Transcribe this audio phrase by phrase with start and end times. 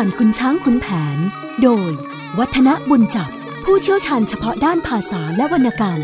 [0.00, 1.18] ผ่านคุณช้างคุณแผน
[1.62, 1.90] โดย
[2.38, 3.30] วัฒนบุญจับ
[3.64, 6.00] ผู้เชี่ยวชาญเฉพาะด้านภาษาและวรรณกรรม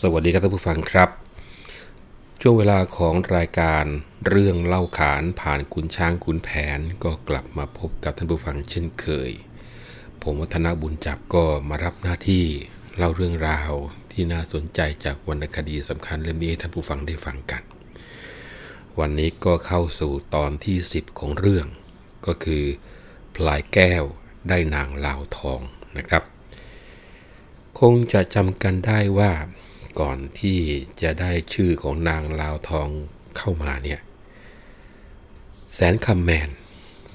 [0.00, 1.08] สวัสดีครับท่านผู้ฟังครับ
[2.40, 3.84] ช่วงเวลาของรายการ
[4.28, 9.30] เรื่องเล่าขานผ่านคุณช้างคุณแผนก็กลับมาพบกับท่านผู้ฟังเช่นเคย
[10.22, 12.46] ผมวัฒนบุญจับก็มารับหน้าที่
[12.96, 13.72] เล่าเรื่องราว
[14.12, 17.62] ที่น่าสนใจจากวรรณคดีสำคัญเล่มนี้ให้ท่านผู้ฟังได้ฟังกัน
[18.98, 21.66] วันนี้ก็เข้าสู่ตอนที่ 10 ของเรื่อง
[22.26, 22.64] ก็คือ
[23.34, 24.04] พลายแก้ว
[24.48, 25.60] ได้นางลาวทอง
[25.96, 26.22] นะครับ
[27.80, 29.32] คงจะจำกันได้ว่า
[30.00, 30.58] ก่อนที่
[31.02, 32.88] จะได้ชื่อของนางลาวทอง
[33.36, 34.00] เข้ามาเนี่ย
[35.74, 36.48] แสนคำแมน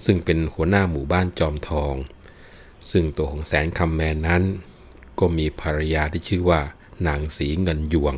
[0.06, 1.96] ซึ่งเป็นหัวหน้าหมู่บ้านจอมทอง
[2.92, 4.44] ซึ่งตัวของแสนคำแมนนั้น
[5.20, 6.62] ก็มีภรรยาที่ชื่อว่า
[7.08, 8.16] นางสีเงินยวง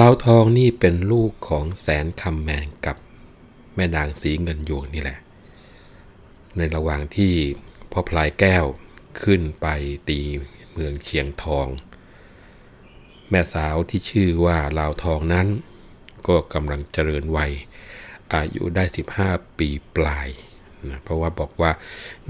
[0.00, 2.96] ลาวทองนี่เป็นลูกของแสนคำแมนกับ
[3.74, 5.18] แม่นางสีเงินยวงนี่แหละ
[6.56, 7.32] ในระหว่างที่
[7.90, 8.64] พ่อพลายแก้ว
[9.22, 9.66] ขึ้นไป
[10.08, 10.20] ตี
[10.72, 11.66] เมืองเชียงทอง
[13.30, 15.46] แม่สาวที่ชื่อว่าลาวทองนั้น
[16.26, 17.52] ก็กำลังเจริญวัย
[18.34, 18.84] อายุได้
[19.20, 20.28] 15 ปีปลาย
[20.88, 21.72] นะเพราะว่าบอกว่า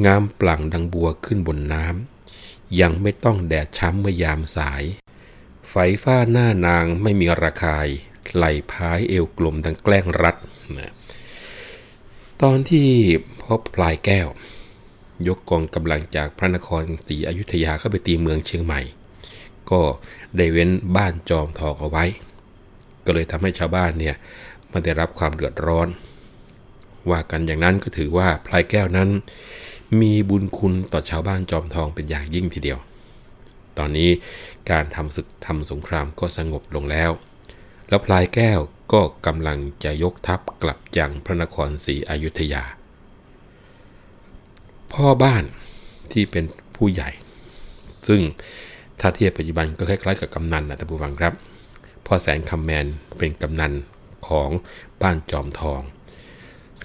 [0.05, 2.20] งามปลั่งดังบัวขึ้นบนน้ำ
[2.81, 4.83] ยังไม่ต้องแดดช้ำเมื่อยามสาย
[5.71, 7.89] ไฟฟ้าหน้านางไม่มีระคาย
[8.35, 10.37] ไหลพายเอวกลมดังแกล้งรัด
[10.79, 10.93] นะ
[12.43, 12.89] ตอนที่
[13.41, 14.29] พ่อพลายแก้ว
[15.29, 18.81] ยกกองกำลังจากพระนครศรีอยุธยาเข้าไปตีเมืองเชียงใหม่
[19.71, 19.81] ก็
[20.37, 22.05] ได้เว้นบ้านจอมทองเอาไว้
[23.05, 24.17] ก็เลยทำให้ชาวบ้านเนี่ย
[24.73, 25.89] มันได้รับความเดือดร้อน
[27.11, 29.09] ว่ากันอย่างนั้นก็ถือว่าพลายแก้วนั้น
[29.99, 32.79] มีบุญคุณต่อชาวบ้านจอมทองเป็นอย่างยิ่งทีเดียว
[33.79, 34.11] ตอนนี้
[34.71, 37.11] การทำศึกทำสงครามก็สงบลงแล้ว
[37.89, 38.61] แล้วพลายแก้ว
[38.93, 42.65] ก็กำลังจะยกทัพกลับยังพระนครศรีอยุธยา
[44.93, 45.45] พ่อบ้าน
[46.13, 46.45] ที่เป็น
[46.77, 47.11] ผู้ใหญ่
[48.07, 48.21] ซึ่ง
[49.01, 51.33] ถ้าเทียบปัจจุบันก็คล้ายๆกับกำนันนะท่านผู้ฟังครับ
[52.07, 52.87] พ่อแสนคำแมน
[53.19, 53.73] เป็นกำนัน
[54.29, 54.51] ของ
[55.03, 55.81] บ้านจอมทอง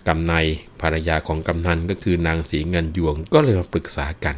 [0.08, 0.34] กำไน
[0.82, 4.36] ภรรยาของกำนันก็คือนางสีเงินยวงก็เลยมาปรึกษากัน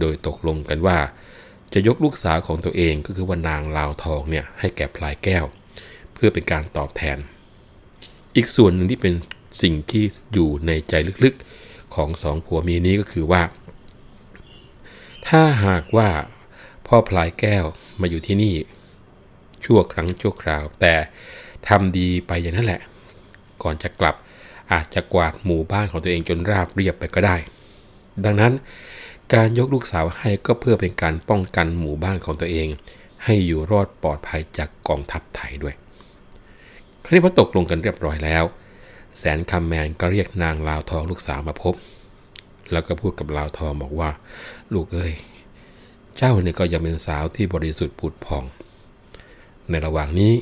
[0.00, 0.98] โดยตกลงกันว่า
[1.72, 5.44] จะยกลูกสาวของตัวเองก็คือว่านางลาวทองเนี่ยให้แก่พลายแก้ว
[6.12, 7.18] เพื่อเป็นการตอบแทน
[8.36, 9.14] อีกส่วนหนึ่งที่เป็น
[9.62, 10.94] สิ่งที่อยู่ในใจ
[11.24, 13.42] ลึกๆของสองผัวเมียนี้ก็คือว่า
[15.28, 16.08] ถ้าหากว่า
[16.86, 17.64] พ่อพลายแก้ว
[18.00, 18.54] มาอยู่ที่นี่
[19.64, 20.94] ชั่วครั้งชั่วคราว แต่
[21.68, 22.82] ทำดีไปอย่างนั้นแหละ
[23.62, 24.16] ก่อนจะกลับ
[24.72, 27.36] อาจจะกวาดหมู่บ้านของตัวเองจนราบเรียบไปก็ได้
[28.24, 28.52] ดังนั้น
[29.34, 32.68] การยกลูกสาวให้ก็เพื่อเป็นการป้องกันหมู่บ้านของตัวเอง
[33.24, 35.74] ให้อยู่รอดปลอดภัยจากกองทัพไทยด้วย
[37.04, 38.44] คราวนี้พอตกลงกันเรียบร้อยแล้ว
[39.18, 41.74] แสนคำแมนก็เรียกนางลาวทองลูกสาวมาพบ
[42.72, 44.10] แล้วก็พูดกับลาวทองบอกว่า
[44.74, 45.12] ลูกเอ้ย
[46.16, 48.44] เจ้าเนี่ยก็ยังเป็นสาวที่บริสุทธิ์ผุดพอง
[49.68, 50.32] ในระหว่างนี้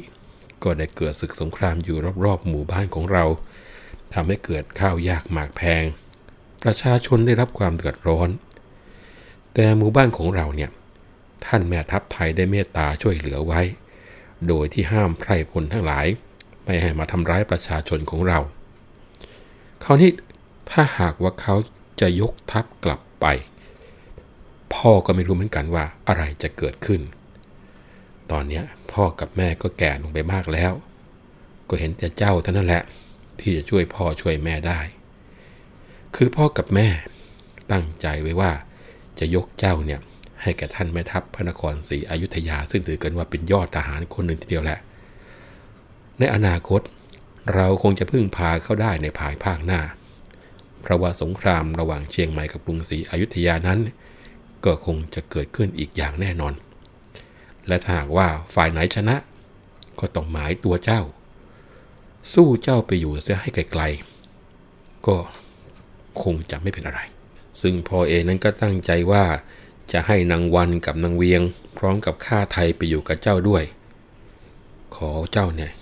[0.62, 3.24] ก็ได้เกิดศึกสงครามอยู่รอบๆหมู่บ้านของเรา
[4.14, 5.84] ทำให้เกิดข้าวยากหมากแพง
[6.62, 8.28] ประชาชนได้รับความเดือดร้อน
[9.54, 10.70] แต่หมู่บ้านของเราเนี่ย
[11.46, 13.60] ท่านแม่ทัพไทยได้เมตตาช่วยเหลือไว้
[14.48, 16.06] โดยที่ห้ามไพร่พลทั้งหลาย
[16.64, 18.38] ไม่ให้มาทำร้ายประชาชนของเรา
[19.84, 20.10] คราวนี้
[20.70, 21.54] ถ้าหากว่าเขา
[22.00, 23.26] จะยกทัพกลับไป
[24.74, 27.00] พ่อก็ไม่รู้เหมือนกันว่าอะไรจะเกิดขึ้น
[28.30, 28.62] ตอนนี้
[28.92, 30.72] พ่อกับแม่ก็แก่ลงไปมากแล้ว
[31.68, 32.82] ก็เห็นแต่เจ้าเท่านั้นแหละ
[33.42, 34.80] ที่จะช่วยพ่อช่วยแม่ได้
[36.16, 36.88] คือพ่อกับแม่
[37.72, 38.52] ตั้งใจไว้ว่า
[39.18, 40.00] จะยกเจ้าเนี่ย
[40.42, 44.78] ให้แก่ท่านแม่ทัพพระนครศรีอยุธยา ซึ่งถือกันว่าเป็นยอดทหารคนหนึ่งทีเดียวแหละ
[46.18, 46.80] ในอนาคต
[47.54, 49.80] เราคงจะพึ่งพาเขาได้ในภายภาคหน้า
[50.82, 53.78] เพราะว่าสงครามระหว่างเชียงใหม่กับกรุงศรีอยุธยานั้น
[54.64, 56.54] ก็คงจะเกิดขึ้นอีกอย่างแน่นอน
[57.66, 59.16] และถ้าหากว่าฝ่ายไหนชนะ
[60.00, 61.00] ก็ต้องหมายตัวเจ้า
[62.32, 65.16] สู้เจ้าไปอยู่เสียให้ไกลๆ ก็
[66.22, 67.00] คงจะไม่เป็นอะไร
[67.60, 69.24] ซึ่งพ่อเองนั้นก็ตั้งใจว่า
[69.92, 71.42] จะให้นางวันกับนางเวียง
[71.78, 73.64] พร้อมกับข้าไทยไปอยู่กับเจ้าด้วย
[74.96, 75.72] ขอเจ้าเนี่ย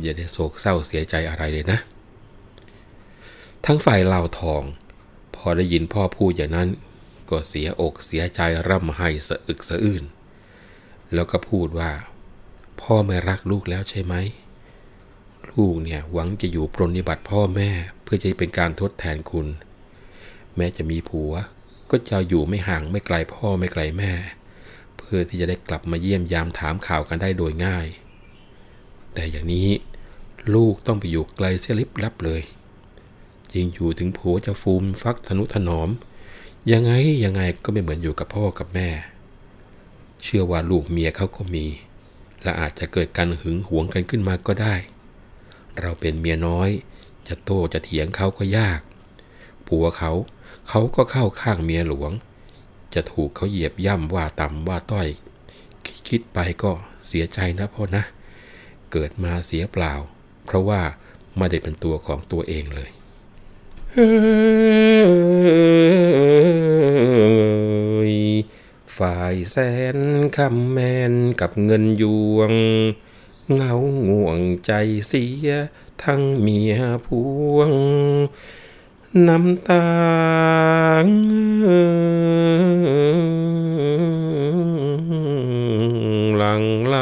[0.00, 1.78] อย่าได้โศกเศร้าเสียใจอะไรเลยนะ
[3.66, 4.62] ทั้งฝ่ายลาทอง
[5.36, 6.68] พอได้ยินพ่อพูดอย่างนั้น
[7.30, 10.04] ก็เสียอกเสียใจร่ำไห้สะอึกสะอื้น
[11.14, 11.90] แล้วก็พูดว่า
[12.80, 14.14] พ่อไม่รักลูกแล้วใช่ไหม
[15.54, 17.70] ลูกเนี่ยหวังจะอยู่ปรนนิบัติพ่อแม่
[18.02, 19.46] เพื่อจะเป็นการทดแทนคุณ
[20.56, 21.32] แม้จะมีผัว
[21.90, 24.12] ก็จะอยู่ไม่ห่างไม่ไกลพ่อไม่ไกลแม่
[24.96, 27.86] เพื่อที่จะได้กลับมาเยี่ยมยามถามข่าวกันได้โดยง่าย
[29.14, 29.68] แต่อย่างนี้
[30.54, 32.42] ลูกต้องไปอยู่ไกลเสียลิบลับเลย
[33.54, 35.90] ยิ่งอยู่ถึงผัวจะฟูมฟักทนุถนอม
[36.72, 36.92] ยังไง
[37.24, 38.88] ยังไงก็ไม่เหมือนอยู่กับพ่อกับแม่
[40.22, 41.66] เชื่อว่าลูกเมียเขาก็มี
[42.42, 44.74] และอาจจะเกิดการหึงหวงกันขึ้นมาก็ได้
[45.80, 46.70] เราเป็นเมียน้อย
[47.28, 48.80] จะโต้จะเถียงเขาก็ยาก
[49.66, 50.12] ผัวเขา
[50.68, 52.12] เขาก็เข้าข้างเมียหลวง
[52.94, 55.08] จะถูกเขาเหยียบย่ำว่าต่ำว่าต้อย
[56.08, 56.72] คิดไปก็
[57.08, 58.04] เสียใจนะพ่อนะ
[58.92, 59.94] เกิดมาเสียเปล่า
[60.44, 60.80] เพราะว่า
[61.36, 62.90] ไม่ได้เป็นตัวของตัวเองเลย
[68.98, 69.56] ฝ่ายแส
[69.96, 69.98] น
[70.36, 70.78] คำแม
[71.10, 72.04] นกับเงินย
[72.36, 72.52] วง
[73.54, 73.74] เงา
[74.08, 74.72] ง่วงใจ
[75.08, 75.48] เสีย
[76.02, 76.74] ทั้งเมีย
[77.06, 77.08] พ
[77.54, 77.72] วง
[79.28, 79.86] น้ำตา
[86.36, 86.96] หลังไหล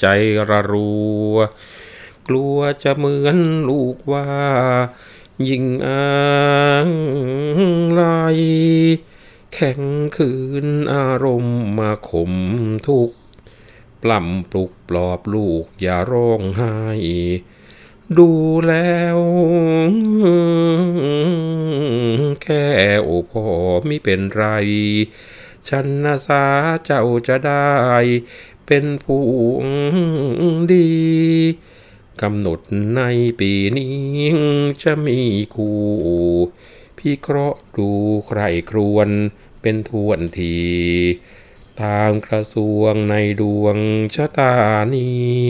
[0.00, 0.06] ใจ
[0.48, 0.92] ระรั
[1.32, 1.36] ว
[2.28, 3.36] กลัวจะเหมือน
[3.68, 4.28] ลูกว่า
[5.48, 6.88] ยิ่งอ้าง
[8.00, 8.38] ลาย
[9.54, 9.80] แข็ง
[10.16, 10.32] คื
[10.64, 12.32] นอารมณ์มาข่ม
[12.88, 13.10] ทุก
[14.02, 16.76] ปล้ำปลุกปลอบลูกอย่าร้องไห้
[18.18, 18.30] ดู
[18.68, 19.18] แล้ว
[22.42, 22.64] แค่
[23.02, 23.46] โอพ่อ
[23.86, 24.44] ไม่เป็นไร
[25.68, 26.44] ฉันนาสา
[26.84, 27.70] เจ้าจะได้
[28.66, 29.24] เป็นผู้
[30.72, 30.90] ดี
[32.22, 32.60] กำหนด
[32.96, 33.00] ใน
[33.40, 33.96] ปีนี้
[34.82, 35.20] จะมี
[35.54, 35.80] คู่
[36.98, 37.90] พี่เคราะห์ดู
[38.26, 39.08] ใครครวน
[39.62, 40.56] เป็นทวนที
[41.80, 43.76] ตามกระทรวงในดวง
[44.14, 44.54] ชะตา
[44.94, 45.44] นี้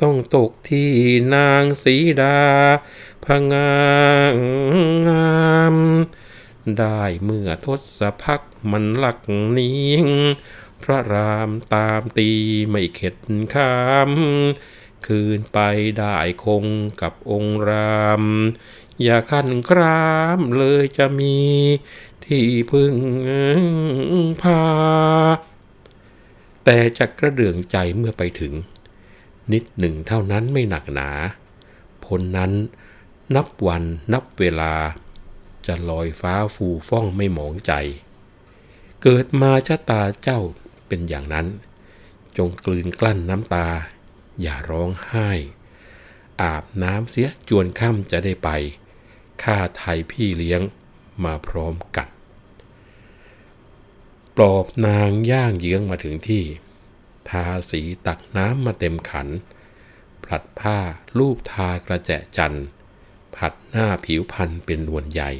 [0.00, 0.90] ต้องตกที่
[1.34, 2.40] นางสีดา
[3.24, 3.72] พงา
[5.08, 5.76] งาม
[6.78, 7.66] ได้เมื่อท
[7.98, 8.40] ศพัก
[8.70, 9.18] มันหลัก
[9.56, 10.06] นิ่ง
[10.82, 12.30] พระรามตามตี
[12.68, 13.16] ไม่เข็ด
[13.54, 15.58] คำคืนไป
[15.98, 16.64] ได้คง
[17.02, 18.22] กับองค์ราม
[19.02, 21.38] อย่าขั้นครามเลยจะมี
[22.34, 22.94] ที่พึ่ง
[24.42, 24.62] พา
[26.64, 28.52] แต่จะกระเดืองใจเมื่อไปถึง
[29.52, 31.10] นิดหนึ่งเท่านั้นไม่หนักหนา
[32.04, 32.52] พ้นนั้น
[33.34, 33.82] นับวัน
[34.12, 34.74] นับเวลา
[35.66, 37.72] จะลอยฟ้าฟูฟ่องไม่หมองใจ
[39.02, 40.40] เกิดมาชะตาเจ้า
[40.86, 41.46] เป็นอย่างนั้น
[42.36, 43.68] จงกลืนกลั้นน้ำตา
[44.42, 45.30] อย่าร้องไห้
[46.40, 48.48] อาบน้ำเสียจวนค่ำจะได้ไป
[49.42, 50.60] ข้าไทยพี่เลี้ยง
[51.24, 52.19] มาพร้อมกัน
[54.42, 56.44] ปลอบนางย่างเยื้องมาถึงที่
[57.28, 59.28] ทาสีตักน้ำมาเต็มขัน
[60.24, 60.78] ผลัดผ้า
[61.18, 62.56] ลูบทากระแจจัน
[63.36, 65.30] ผัดหน้าผิวพันเป็นนวลใหญ่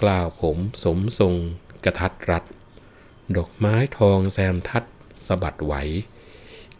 [0.00, 1.34] กล้าวผมสมทรง
[1.84, 2.44] กระทัดรัด
[3.36, 4.84] ดอกไม้ทองแซมทัด
[5.26, 5.74] สะบัดไหว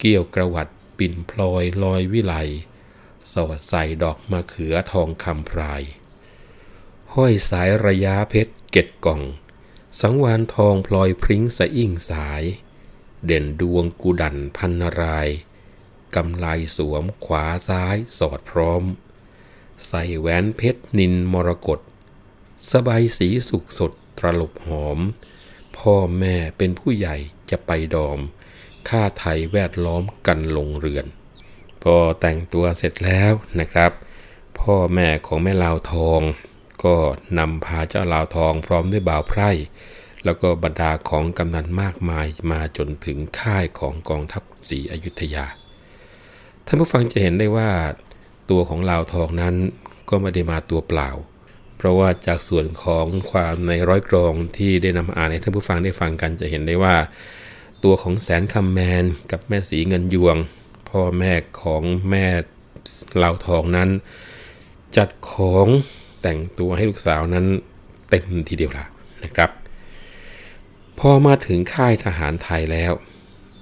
[0.01, 0.69] เกี่ยวกระวัด
[0.99, 2.35] ปิ่นพลอยลอยวิไล
[3.33, 5.83] สวัสดใส่ดอกมะเขือทองคำพราย
[7.15, 9.23] ห้อยสายระยะเพชรเก็ดกล่อง
[10.01, 12.43] สังวานทองพลอยพริ้งสะอิ่งสาย
[13.27, 15.29] เด่นดวงกุดันพันนาราย
[16.15, 16.47] กำไล
[16.77, 18.83] สวมขวาซ้ายสอดพร้อม
[19.87, 21.81] ใส่แหวนเพชรนินมรกต
[22.73, 24.99] สบายสีสุกสดตรลบหอม
[25.77, 27.17] พ่อแม่เป็นผู้ใหญ่
[27.51, 28.19] จะไปดอม
[28.89, 31.07] ค่าไทยแวดล้อมกันลงเรือน
[31.83, 33.93] พอแต่งตัวเสร็จแล้วนะครับ
[34.61, 36.21] พ่อแม่ของแม่ลาวทอง
[36.85, 36.97] ก็
[37.39, 39.51] นำพาเจ้าลาวทองพร้อมด้วยบ่าวไพร่
[40.25, 45.47] แล้วก็บรรดาของกำนันมากมายมาจนถึงค่ายของกองทัพศรีอยุธยา
[46.67, 47.71] ท่านผู้ฟังจะเห็นได้ว่า
[48.51, 49.55] ตัวของลาวทองนั้น
[50.09, 51.11] ก็ไม่ได้มาตัวเปล่า
[51.77, 56.97] เพราะว่าจากส่วนของความในร้อยกรองที่ได้นำอ่านให้ท่านผู้ฟังได้ฟังกันจะเห็นได้ว่า
[57.85, 60.37] ตัวของแสนคำแมนกับแม่สีเงินยวง
[60.89, 62.27] พ่อแม่ของแม่
[63.23, 63.91] ล่าทองนั้น
[64.97, 65.67] จัดของ
[66.25, 67.47] แต่งตัวให้ลูกสาวนั้น
[68.11, 68.87] เต็มทีเดียวละ
[69.25, 69.51] นะครับ
[70.99, 72.93] พอมาถึงค่ายทหารไทยแล้ว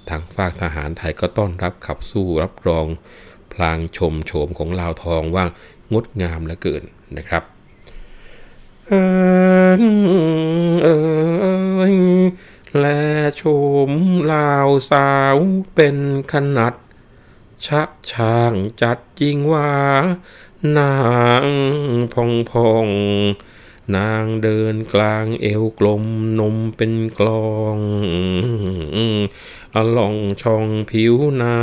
[0.09, 2.85] ทางฝากทหารไทยก็ต้อนรับขับสู้รับรอง
[3.53, 5.45] พลางชมโฉมของลาวทองว่า
[5.93, 6.83] งดงามเหลือเกิน
[7.17, 7.43] นะครับ
[8.87, 8.93] เอ
[9.79, 9.81] อ
[10.83, 10.87] เอ
[11.81, 11.83] อ
[12.79, 12.99] และ
[13.35, 13.43] โฉ
[13.89, 13.91] ม
[14.33, 15.35] ลาวสาว
[15.75, 15.97] เป็น
[16.33, 16.73] ขนาด
[17.67, 19.69] ชักช่างจัดจริงว่า
[20.77, 20.95] นา
[21.43, 21.45] ง
[22.13, 22.87] พองพอง
[23.95, 26.03] นางเดินกลางเอวกลม
[26.39, 27.77] นมเป็นกลอง
[29.73, 31.55] อลองช่องผิวหน้า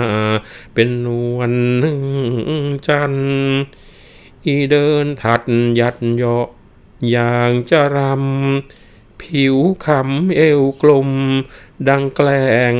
[0.74, 1.52] เป็นนวล
[2.86, 3.14] จัน
[4.44, 5.42] อีเดินถัด
[5.80, 6.46] ยัดเยาะ
[7.10, 11.08] อย่างจะรำ ผิวขำเอวกลม
[11.88, 12.74] ดังแกล้ง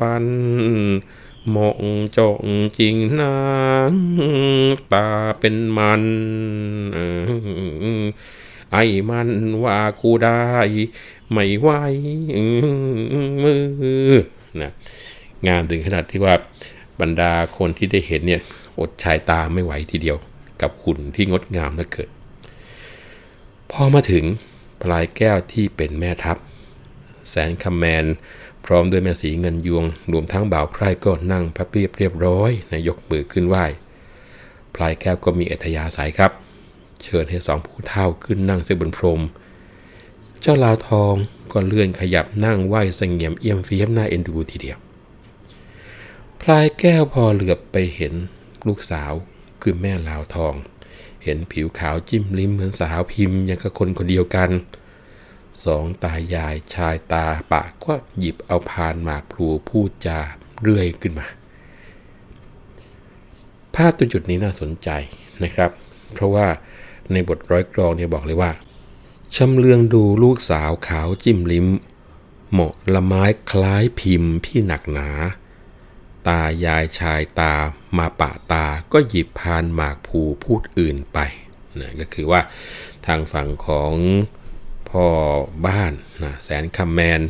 [0.00, 0.24] ปัน
[1.54, 1.84] มอง
[2.16, 2.46] จ้อง
[2.78, 3.36] จริงนา
[3.90, 3.92] ง
[4.92, 5.06] ตา
[5.38, 6.02] เป็นมัน
[8.72, 9.30] ไอ้มัน
[9.64, 10.42] ว่ากูได้
[11.30, 11.68] ไม่ไหว
[13.42, 13.54] มื
[14.10, 14.12] อ
[14.60, 14.70] นะ
[15.46, 16.34] งานถึงขนาดที่ว่า
[17.00, 18.42] บรรดาคนที่ได้เห็นเนี่ย
[18.80, 20.18] อดชายตาไม่ไหวทีเดียว
[20.62, 22.10] กับหุ่นที่งดงามเหลือเกิน
[23.70, 24.24] พอมาถึง
[24.82, 26.36] พลายแก้วที่เป็นแม่ทัพ
[27.30, 28.04] แสนคำแมน
[28.64, 33.56] พร้อมด้วยแม่สีเงินยวงรวมทั้งบ่าวไพร่ก็นั่งพับเรียบเรียบร้อยนายกมือขึ้นไหว
[34.74, 36.32] พลายแก้วก็มีอัธยาศัยครับ
[37.02, 39.20] เชิญให้สองผู้เท่าขึ้นนั่งเสบนพรม
[40.40, 41.14] เจ้าลาวทอง
[41.52, 44.78] ก็เลื่อนขยับนั่งไหวเสงี่ยมเอี่ยมเฟียมหน้าเอ็นดูทีเดียว
[46.40, 48.14] พลายแก้วพอเหลือบไปเห็น
[48.66, 49.12] ลูกสาว
[49.62, 50.54] คือแม่ลาวทอง
[51.24, 54.50] เห็นผิวขาวจิ้มลิ้มเหมือนสาวพิมพ์ยังกับคนคนเดียวกัน
[55.64, 60.20] สองตายายชายตาปากก็หยิบเอาพานหมากพลูพูดจา
[60.62, 61.26] เรื่อยขึ้นมา
[63.74, 64.88] ภาพตัวจุดนี้น่าสนใจ
[65.44, 65.70] นะครับ
[66.12, 66.46] เพราะว่า
[67.12, 68.50] ในบทร้อยกรองเนี่ยบอกเลยว่า
[69.36, 71.66] ชำเลืองดูลูกสาวขาวจิ้มลิ้ม
[72.50, 75.10] เหมาะละไม้คล้ายพิมพ์พี่หนักหนา
[76.28, 77.54] ตายายชายตา
[77.96, 81.18] มาปะตาก็หยิบพานหมากผูพูดอื่นไป
[81.80, 82.40] นะก็คือว่า
[83.06, 83.92] ทางฝั่งของ
[84.92, 85.06] พ่อ
[85.66, 87.20] บ้านนะแสนคำแมน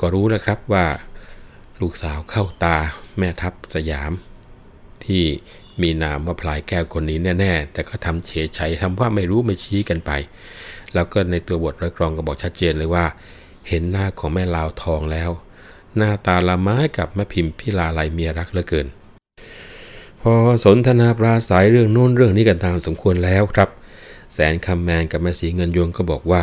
[0.00, 0.86] ก็รู้แล้วครับว่า
[1.80, 2.76] ลูกสาวเข้าตา
[3.18, 4.12] แม่ทัพสยาม
[5.04, 5.24] ที่
[5.82, 10.10] มีนามว่าพลายแก้วคนนี้แน่ ๆ แต่ก็ทำเฉยชัยทำว่าไม่รู้ไม่ชี้กันไป
[10.94, 13.06] แล้วก็ในตัวบทร้อยกรองก็บอกชัดเจนเลยว่า
[13.68, 15.30] เห็นหน้าของแม่ลาวทองแล้ว
[15.96, 18.86] หน้าตาละไม้กับแม่พิมพ์พิลาลายเมียรักเหลือเกิน
[20.22, 23.68] พอสนทนาปราศัยเรื่องโน้นเรื่องนี้กันตามสมควรแล้วครับ
[24.34, 26.42] แสนคำแมนกับแม่สีเงินยวงก็บอกว่า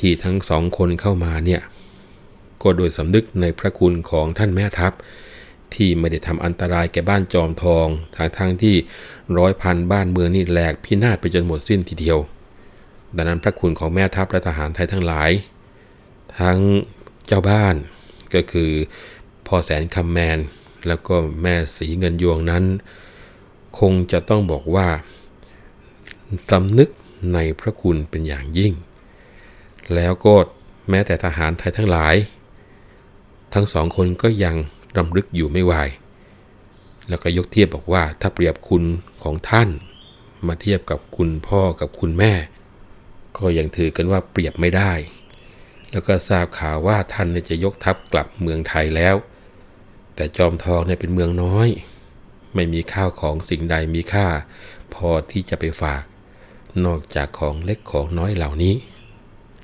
[0.00, 1.62] ที่ทั้งสองคนเข้ามาเนี่ย
[2.62, 4.92] ก็โดยสำนึกในพระคุณของท่านแม่ทัพ
[5.74, 7.86] ที่ไม่ได้ทำอันตรายแก่บ้านจอมทอง
[8.16, 8.76] ทางทางที่
[9.38, 12.18] ร้อยพันบ้านเมืองนี่แหลกพินาศไปจนหมดสิ้นทีเดียว
[13.16, 15.30] ดังนั้นพระคุณของแม่ทัพและทหารไทยทั้งหลาย
[16.40, 16.58] ทั้ง
[17.26, 17.74] เจ้าบ้าน
[18.34, 18.70] ก็คือ
[19.46, 20.38] พ่อแสนคำแมน
[20.86, 22.64] แล้วก็แม่สีเงินยวงนั้น
[23.78, 24.88] คงจะต้องบอกว่า
[26.50, 26.88] สำนึก
[27.34, 28.72] ในพระคุณเป็นอย่างยิ่ง
[29.94, 30.34] แล้วก็
[30.90, 32.14] แม้แต่ทหารไทยทั้งหลาย
[33.54, 34.56] ทั้งสองคนก็ยัง
[34.96, 35.74] รำลึกอยู่ไม่ไหว
[37.08, 38.84] แล้วก็ยกเทียบบอกว่าถ้าเปรียบคุณ
[39.22, 39.68] ของท่าน
[40.46, 42.32] มาเทียบกับคุณพ่อกับคุณแม่
[43.38, 44.92] ก็ยังถือกันว่าเปรียบไม่ได้
[45.90, 49.16] แล้วก็ทราบข่าวว่าท่านจะยกทัพกลับเมืองไทยแล้ว
[50.14, 51.68] แต่จอมทองเนี่ยเป็นเมืองน้อย
[52.54, 54.26] ไม่มีข้าวของสิ่งใดมีค่า
[54.94, 56.02] พอที่จะไปฝาก
[56.84, 58.74] นอกจากของเล็กของน้อยเหล่านี้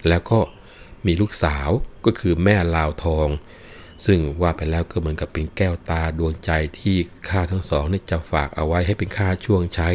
[0.09, 0.39] แล้วก็
[1.07, 1.69] มีลูกสาว
[2.07, 3.29] ก็คือแม่ลาวทอง
[4.07, 6.97] ซึ่งว่าไปแล้วก็เหมือนกับเป็นแก้วตาดวงใจที่
[7.29, 9.89] ข้าทั้งสองนี่จะฝากเอาไว้ให้เป็นค่าช่วงใช้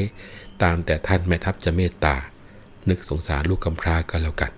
[0.63, 2.15] ตามแต่ท่านแม่ทัพจะเมตตา
[2.89, 4.51] นึกสงสารลูกกำพร้ากันแล้วกัน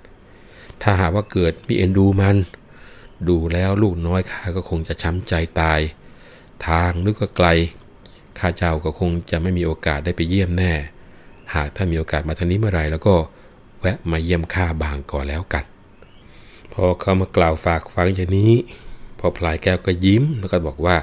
[0.82, 2.38] ถ้าหากว่าเกิดมีเอ็นดูมัน
[3.30, 5.80] ดูแล้วลูกน้อยข้าก็คงจะช้ำใจตาย
[6.68, 7.48] ทางนึกก็ไกล
[8.40, 10.74] ข้าเจ้าก็คงจะไม่มีโอกาสได้ไปเยี่ยมแน่
[11.54, 15.64] หากถ้ามีโอกาสมาทางนี้เมื่อไรแล้วก็ะมาเยี่ยมข้าบางก่อนแล้วกัน
[16.74, 18.54] พอเขามากล่าวฝากฟังอย่างนี้
[19.20, 20.98] พอพลายแก้วก็ยิ้มแล้วก็บอกว่า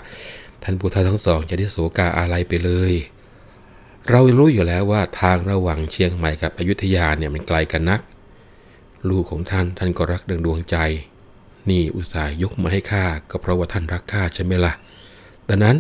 [0.63, 2.93] ท่านผู้ท่าทั้งสองจะได้โศกาอะไรไปเลย
[4.11, 8.01] เรารู้อยู่แล้วว่าทางระหว่างเชียงใหม่กับอยุธยาเนี่ยมันไกลกันนัก
[9.09, 10.77] ลูกของท่านท่านก็รักดังดวงใจ
[11.69, 14.75] นี่อุตส่าห์ยกมาให้ข้าก็เพราะว่าท่านรักข้าใช่ไหมละ่ะ
[15.49, 15.77] ดังนั้น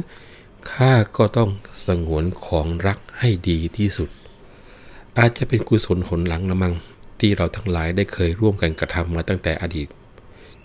[0.73, 1.51] ข้าก็ต้อง
[1.87, 4.09] สงวนของรักให้ดีที่สุด
[5.19, 6.75] อาจจะเป็นกุศลหนหลังละมัง
[7.25, 9.88] ที่เราทั้งหลายได้เคยร่วมกันกระทำมาตั้งแต่อดีต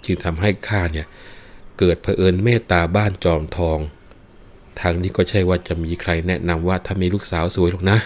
[0.03, 1.07] จึงทำให้ข้าเนี่ย
[1.79, 3.79] เกิดเผอิญเมตตาบ้านจอมทอง
[4.79, 7.97] ทางนี้ก็ใช่ว่าจะมีใครแนะนำว่าถ้ามีลูกสาวสวยหรอกนะ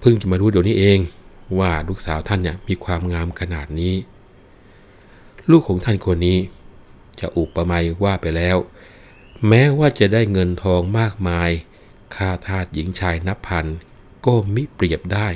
[0.00, 0.98] เพิ่งจะมารู้เดี๋ยวนี้เอง
[1.58, 3.94] ว่าลูกสาวท่านเนี่ยมีความงามขนาดนี้
[5.50, 6.38] ลูกของท่านคนนี้
[7.20, 8.56] จะอุปมาว่าไปแล้ว
[9.48, 11.50] แม้ว่าจะได้เงินทองมากมาย
[12.14, 13.66] ค่าทาสหญิงชายนับพัน
[14.26, 15.28] ก็มิเปรียบได้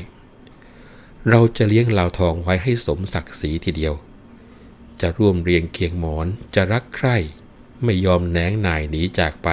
[1.30, 3.94] เราจะเลี้ยงเหล่าทองไว้ให้สมศักดิ์ศรีทีเดียว
[5.00, 7.16] จะร่วมเรียงเคียงหมอนจะรักใคร่
[7.84, 9.48] ไม่ยอมแหนงหนายหนีจากไป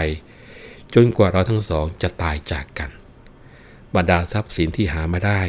[0.94, 2.90] จนกว่าเราทั้งสองจะตายจากกัน
[3.96, 5.42] บรรดาทรัพย์สินที่หามาได้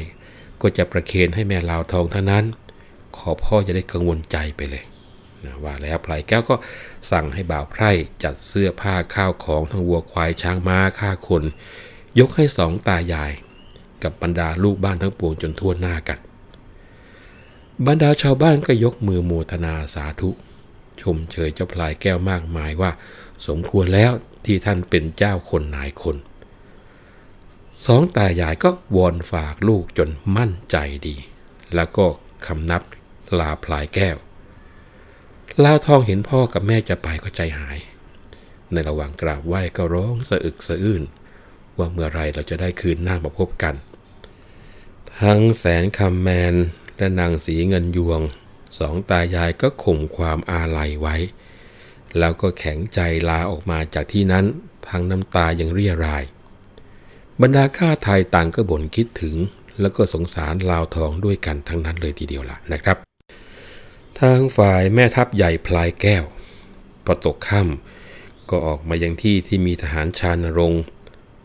[0.61, 2.45] ก็จะประเคนให้แม่ลาวทองเท่านั้น
[3.17, 4.85] ขอพ่อจะได้กังวลใจไปเลย
[5.45, 6.55] นะว่าแล้วพลแก้วก็
[7.11, 7.91] สั่งให้บ่าวไพร่
[8.23, 11.43] จัดเสื้อผ้าข้าวของทั้งวัวควายช้างม้าฆ่าคน
[12.19, 13.33] ยกให้สองตายาย
[14.04, 16.18] กับบรรดาลูกบ้านทั้งปวงจนทั่วหน้ากัน
[17.87, 20.30] บรรดาชาวบ้านก็ยกมือโมทนาสาธุ
[21.00, 22.90] ชมเชยเจ้าพลายแก้วมากมายว่า
[23.47, 24.12] สมควรแล้ว
[24.44, 26.16] ที่ท่านเป็นเจ้าคนนายคน
[27.87, 31.16] สองตายายก็วอนฝากลูกจนมั่นใจดี
[31.75, 32.06] แล้วก็
[32.47, 32.82] คำนับ
[33.38, 34.16] ลาพลายแก้ว
[35.62, 37.78] ลาทองเห็นพ่อกับแม่จะไปก็ใจหาย
[38.73, 41.02] ในระหว่างกราบไหว้ก็ร้องสะอึกสะอื้น
[41.78, 43.75] ว่าเมื่อไรเราจะได้คืนหน้ามาพบกัน
[45.29, 46.55] ทั้งแสนคำแมน
[46.99, 48.21] และนางสีเงินยวง
[48.79, 51.17] สองตายายก็ข่มความอาลัยไว้
[52.19, 54.45] แล้วก็แข็งใจลาออกมาจากที่นั้น
[54.88, 56.25] ทั้งน้ำตายังเรียราย
[57.41, 59.37] บรรดาข้าไทยต่างก็บ่นคิดถึง
[59.81, 62.97] แล้วก็สงสารลาวทองด้วยกันทั้งนั้นเลยทีเดียวล่ะนะครับ
[64.21, 66.25] ทางฝ่ายแม่ทัพใหญ่พลายแก้ว
[67.05, 70.83] พอตกค่ำก็ออกมายังที่ที่มีทหารชานรงค์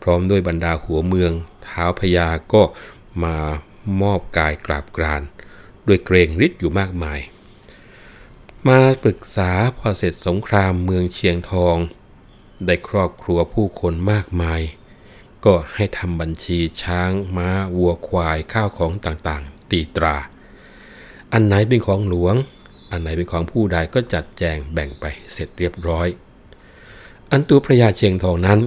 [0.02, 1.32] พร้อมด้วยบรรดาหัวเมือง
[1.64, 2.62] เท้าพญาก็
[3.24, 3.36] มา
[4.02, 5.22] มอบกายกราบกราน
[5.86, 7.20] ด้วยเกรงฤทธิ์อยู่มากมาย
[8.68, 11.76] มาปรึกษาพอเสร็จสงครามเมืองเชียงทอง
[12.66, 14.60] ได้ครอบครัวผู้คนมากมาย
[15.44, 20.16] ก็ให้ทำบัญชีช้างม้าวัวควายข้าวของต่างๆ ตีตรา
[21.32, 22.34] อันไหนเป็นของหลวง
[22.90, 26.08] อันไหนเป็นของผู้ใดก็จัดแจงแบ่งไปเสร็จเรียบร้อย
[27.30, 28.60] อันตัวพระยาเชียงทองนั้น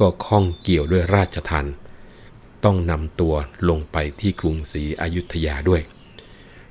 [0.00, 1.66] ก็ข้องเกี่ยวด้วยราชทัน
[2.64, 3.34] ต้องนำตัว
[3.68, 5.82] ลงไปที่กรุงศรีอยุธยาด้วย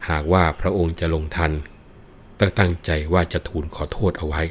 [0.10, 1.51] หากว่าพระองค์จะลงทัน
[2.60, 4.41] ตั้งใจว่าจะทูลขอโทษเอาไว้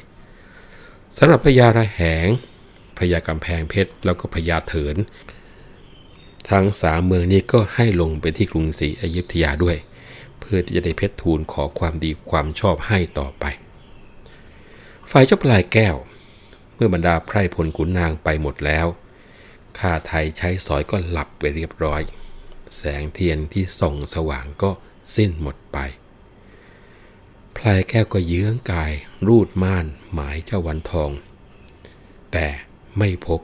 [1.16, 2.28] สำหรับพญาระแหง
[2.98, 4.96] พญากำแพงเพชรแล้วก็พญาเถิน
[6.50, 9.76] ทั้งสามเมืองนี้ก็ให้ลงไปที่กรุงศรีอยุธยาด้วย
[10.40, 13.44] เพื่อที่จะได้เพชรทูลขอความดีความชอบให้ต่อไป
[15.10, 15.96] ฝ่ายเจ้าปลายแก้ว
[16.74, 18.86] เมื่อบรรดาไพร่พลขุนนางไปหมดแล้ว
[19.80, 22.02] ข้าไทยใช้สอยก็หลับไปเรียบร้อย
[22.76, 24.70] แสงเทียนที่ส่องสว่างก็
[25.16, 25.78] สิ้นหมดไป
[27.56, 28.92] พลายแก้วก็เยื้องกาย
[29.28, 31.10] รูดม่านหมายเจ้าวันทอง
[32.32, 32.46] แต่
[32.98, 33.40] ไม่พบ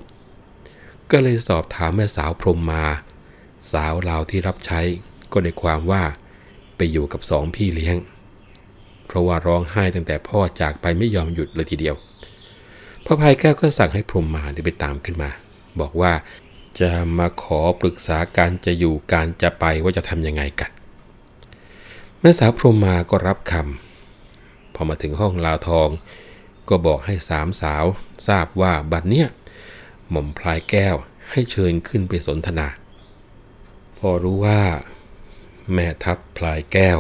[1.11, 2.85] ก็เลยสอบถามแม่สาวพรมมา
[3.73, 4.81] สาวลาวที่รับใช้
[5.33, 6.03] ก็ได้ความว่า
[6.77, 7.97] ไปอยู่กับสองพี่เลี้ยง
[9.07, 11.97] เพราะว่าร้องไห้ตั้งแต่พ่อจากไปไม่ยอมหยุดเลยทีเดียว
[13.05, 15.31] พ่อพายแก้วก็สั่งให้พรมมาได้ไปตามขึ้นมา
[15.81, 16.13] บอกว่า
[16.81, 20.71] จะมาขอปรึกษาการจะอยู่การจะไปว่าจะทำยังไงกัน
[22.21, 25.89] แม่สาวพรหมาก็รับคำพอมาถึงห้องลาวทอง
[26.69, 27.85] ก็บอกให้สามสาว
[28.29, 29.29] ทราบว่าบัดเนี้ย
[30.11, 30.97] หม่อมพลายแก้ว
[31.31, 32.69] ให้เชิญขึ้นไปสนทนา
[33.99, 34.63] พอรู้ว่า
[35.73, 36.99] แม่ทัพพลายแก้ว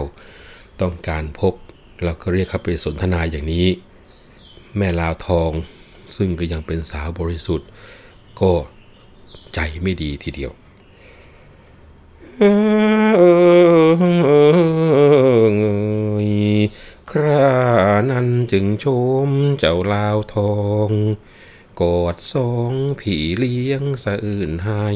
[0.80, 1.54] ต้องการพบ
[2.04, 3.66] แล้วก็เรียกเขาไปสนทนาอย่างนี้
[4.76, 5.50] แม่ลาวทอง
[6.16, 7.68] ซึ่งก็ยังเป็นสาวบริสุทธิ์
[8.40, 8.52] ก็
[9.54, 10.52] ใจไม่ดีทีเดียว
[17.10, 17.54] ครา
[18.10, 18.86] นั้นจึงช
[19.26, 20.56] มเจ้าลาวทอ
[20.88, 20.90] ง
[21.80, 24.86] กอดสองผีเลี้ยงสะอื่นให้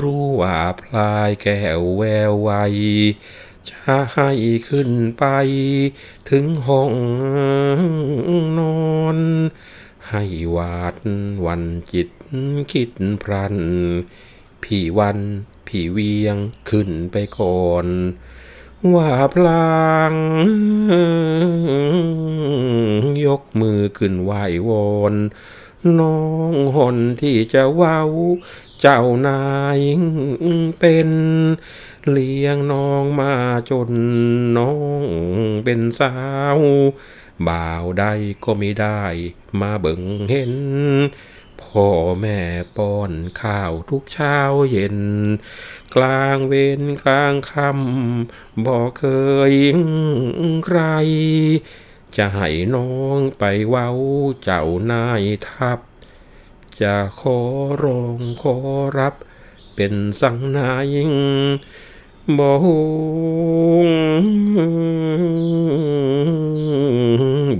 [0.00, 2.50] รู้ว่าพลายแก้วแววไว
[3.68, 4.30] จะให้
[4.68, 5.24] ขึ้นไป
[6.30, 6.92] ถึงห้อง
[8.58, 9.18] นอน
[10.16, 10.94] ให้วาด
[11.46, 12.08] วันจิต
[12.72, 12.90] คิด
[13.22, 13.56] พรัน
[14.62, 15.18] พี่วัน
[15.66, 16.36] พี่เวียง
[16.70, 17.86] ขึ้นไปก่อน
[18.94, 20.12] ว่าพลาง
[23.26, 24.32] ยกมือขึ้นไหว
[24.68, 25.14] วอน
[25.98, 26.18] น้อ
[26.52, 28.00] งหนที่จะเว้า
[28.80, 29.42] เจ้านา
[29.76, 29.78] ย
[30.80, 31.08] เป็น
[32.10, 33.32] เลี้ยงน้องมา
[33.70, 33.90] จน
[34.58, 34.72] น้อ
[35.02, 35.04] ง
[35.64, 36.14] เป็นสา
[36.56, 36.58] ว
[37.48, 38.04] บ่าวใด
[38.44, 39.02] ก็ไม่ได้
[39.60, 40.54] มาเบิ่งเห็น
[41.62, 41.88] พ่อ
[42.20, 42.38] แม่
[42.76, 44.38] ป้อนข้าวทุกเช้า
[44.70, 44.98] เย็น
[45.94, 49.04] กลางเวรกลางคำบอกเค
[49.52, 49.54] ย
[50.66, 50.80] ใคร
[52.16, 53.88] จะให้น้องไปเว้า
[54.42, 55.78] เจ้านายทับ
[56.82, 57.38] จะขอ
[57.82, 58.56] ร้องขอ
[58.98, 59.14] รับ
[59.74, 60.96] เป็นสังนาย
[62.38, 62.50] บ่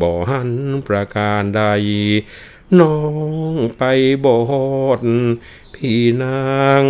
[0.01, 0.51] บ่หัน
[0.87, 1.63] ประการใด
[2.81, 2.97] น้อ
[3.53, 3.83] งไป
[4.25, 4.41] บอ
[4.99, 5.01] ด
[5.75, 6.85] พี่นาง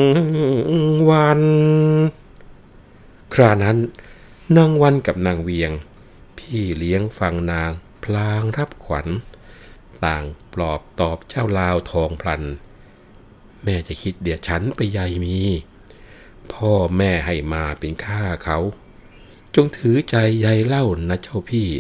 [1.10, 1.42] วัน
[3.34, 3.78] ครานั้น
[4.56, 5.70] นางวันกับนางเวียง
[6.38, 7.70] พี่เลี้ยงฟังนาง
[8.04, 9.06] พลางรับขวัญ
[10.04, 12.42] ต่างปลอบตอบเจ้าลาวทองพลัน
[13.64, 15.38] แม่จะคิดเดียดฉันไปใหญ่มี
[16.52, 18.59] พ่อแม่ให้มาเป็นข้าเขา
[19.54, 21.70] จงถือใจใยเล่านะเจ้าพี่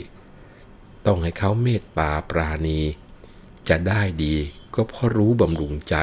[1.06, 2.80] ต้องให้เขาเมตตาปราณี
[3.68, 4.34] จะได้ดี
[4.74, 5.96] ก็เพราะรู้บำรุงใจ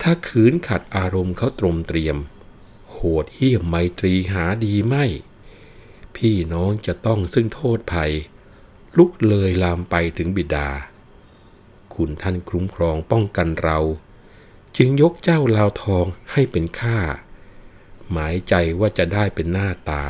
[0.00, 2.16] ถ้าขืนขัดอารมณ์เขาตรมเตรียม
[2.90, 5.04] โหดเหี้ยมไมตรีหาดีไม่
[6.16, 8.12] พี่น้องจะต้องซึ่งโทษภัย
[8.96, 10.68] ลุกเลยลามไปถึงบิดา
[11.94, 13.78] คุณท่านคุ้มครองป้องกันเรา
[14.76, 16.98] จึงยกเจ้าลาวทองให้เป็นข้า
[18.12, 20.04] หมายใจว่าจะได้เป็นหน้าตา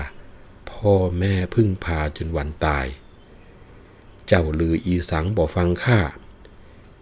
[0.70, 2.86] พ่อแม่พึ่งพาจนวันตาย
[4.26, 6.00] เจ้าลืออีสังบอกฟังข้า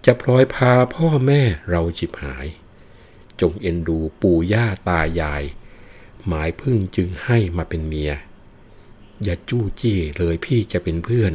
[0.04, 2.46] จะพลอยพาพ่อแม่เราฉิบหาย
[3.40, 5.44] จงเอ็นดูปู่ย่าตายาย
[6.26, 8.12] หมายพึ่งจึงให้มาเป็นเมีย
[9.22, 11.32] อย่าจู้จี้เลยพี่จะเป็นเพื่อน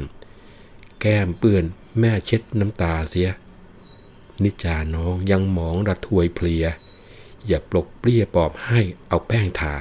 [1.01, 1.63] แก้มเปื้อน
[1.99, 3.29] แม่เช็ดน้ำตาเสีย
[4.43, 6.65] นิจาน้องยังหมองระทวยเพลีย
[7.47, 9.73] อย่าปลกเปรี้ยปอบให้เอาแป้งทา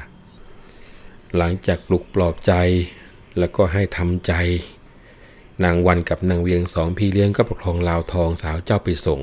[1.37, 2.53] หลังจากปลุกปลอบใจ
[3.39, 4.33] แล้วก็ให้ทำใจ
[5.65, 9.21] นางวันกับนางเวียงสองพี่เลี้ยงก็ประคองลาวทองสาวเจ้าไปส่ง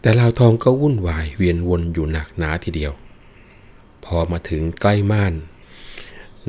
[0.00, 2.92] แต่ลาวทองก็วุ่นวายเวียนวนอยู่หนักหนาทีเดียว
[4.04, 5.34] พอมาถึงใกล้ม่าน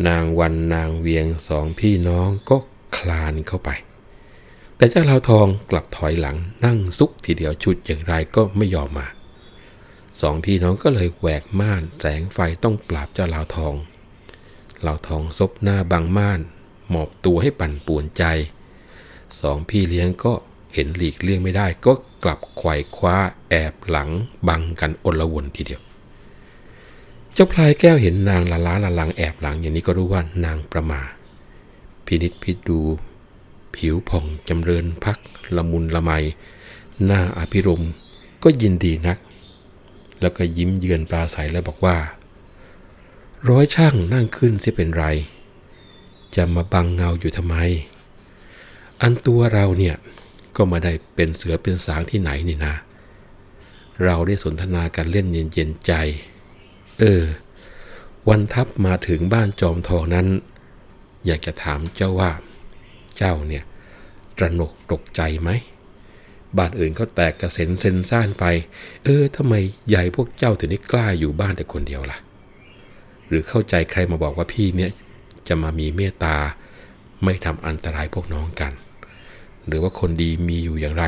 [0.07, 2.57] นางวันนางเวียงสองพี่น้องก็
[2.97, 3.69] คลานเข้าไป
[4.75, 9.07] แต่เจ้าลาวทองกลับถอยหลังนั่งซุกทีเดียวชุดอย่างไรก็ไม่ยอมมา
[10.21, 13.75] สองพี่น้องก็เลยแหวกม่านแสงไฟต้องปราบเจ้าลาวทอง
[14.85, 16.39] ลาวทองซบหน้าบังม่าน
[16.89, 18.23] หมอบตัวให้ปั่นป่วนใจ
[19.39, 20.33] สองพี่เลี้ยงก็
[20.73, 23.15] เห็นหลีกเลี่ยงไม่ได้ ก็กลับไขว่คว้า
[23.49, 24.09] แอบหลัง
[24.47, 25.81] บังกันอนละวนทีเดียว
[27.33, 31.01] เจ้าพลายแก้วเห็นนางละล้าละลังแอบหลังอย่างนี้ก็รู้ว่านางประมา
[32.05, 32.79] พินิษพิดู
[33.75, 35.17] ผิวผ่องจำเริญพัก
[35.55, 36.11] ละมุนละไม
[37.05, 37.83] หน้าอภิรม
[38.43, 39.17] ก็ยินดีนัก
[40.21, 41.97] แล้วก็ยิ้มเยือนปลาใสแล้วบอกว่า
[43.49, 45.05] ร้อยช่างนั่งขึ้นเสียเป็นไร
[46.35, 47.55] จะมาบังเงาอยู่ทำไม
[49.01, 49.95] อันตัวเราเนี่ย
[50.55, 52.75] ก็มาได้เป็นเสือเป็นสางที่ไหนนี่นะ
[54.03, 55.93] เราได้สนทนากันเล่นเย็นๆใจ
[56.99, 57.23] เออ
[58.29, 60.27] วันทัพมาถึงบ้านจอมทองนั้น
[61.25, 62.31] อยากจะถามเจ้าว่า
[63.17, 63.63] เจ้าเนี่ย
[64.37, 65.49] ตระหนกตกใจไหม
[66.57, 68.45] บ้านอื่นเขาแตกกระเซ็นเซนซ่านไป
[69.03, 69.53] เออทำไม
[69.89, 72.17] ใหญ่พวกเจ้าถึงได้กล้าอยู่บ้านแต่คนเดียวล่ะ
[73.27, 74.91] หรือเข้าใจใครมาบอกว่าพี่เนี่ย
[75.47, 76.35] จะมามีเมตตา
[77.23, 78.73] ไม่ทำอันตรายพวกน้องกัน
[79.67, 81.05] หรือว่าคนดีมีอยู่อย่างไร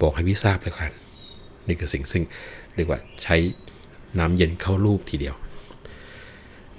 [0.00, 0.92] บอกให้พี่ทราบเลยกัน
[1.66, 2.24] นี่คือสิ่งซึ่ง
[2.74, 3.36] เรียกว่าใช้
[4.18, 5.34] น้ำเย็นเข้าลูกทีเดียว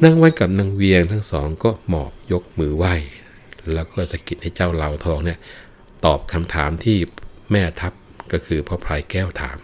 [0.03, 2.93] นางวันกับนางเวียงทั้งสองก็หมอบยกมือไหว้
[3.73, 5.39] แล้วก็สะกิดให้เจ้าเหล่าทองเนี่ย
[6.05, 6.97] ตอบคำถามที่
[7.51, 7.93] แม่ทัพ
[8.31, 9.57] ก็คือพ่อพลายแก้วถาม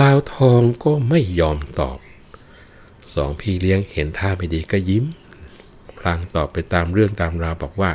[0.00, 1.98] ลาวทองก็ไม่ยอมตอบ
[3.14, 5.04] สองพี่เลี้ยงเห็นท่าไม่ดีก็ยิ้ม
[5.98, 7.92] พลางตอบไปตามเรื่องตามราวบอกว่า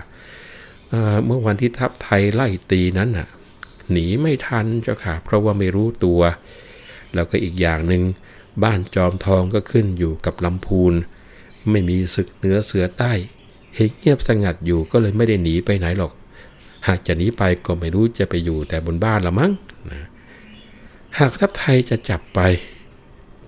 [1.25, 3.27] เมื่อวันที่ทัพไทยไล่ตีนั้นน่ะ
[3.91, 6.21] หนีไม่ทันเจ้าค่ะ เพราะว่าไม่รู้ตัว
[7.13, 8.03] แล้วก็อีกอย่างหนึ่ง
[8.63, 10.93] บ้านจอมทองก็ขึ้นอยู่กับลำพูน
[11.69, 13.11] ไม่มีศึกเหนือเสือใต้
[13.75, 16.11] เห็นเงียบสงัดอยู่ก็เลยไม่ได้หนีไปไหนหรอก
[16.87, 19.51] หากจะหนีไปก็ไม่รู้จะไปอยู่แต่บนบ้านละมั้ง
[19.91, 20.07] นะ
[21.19, 22.39] หากทัพไทยจะจับไป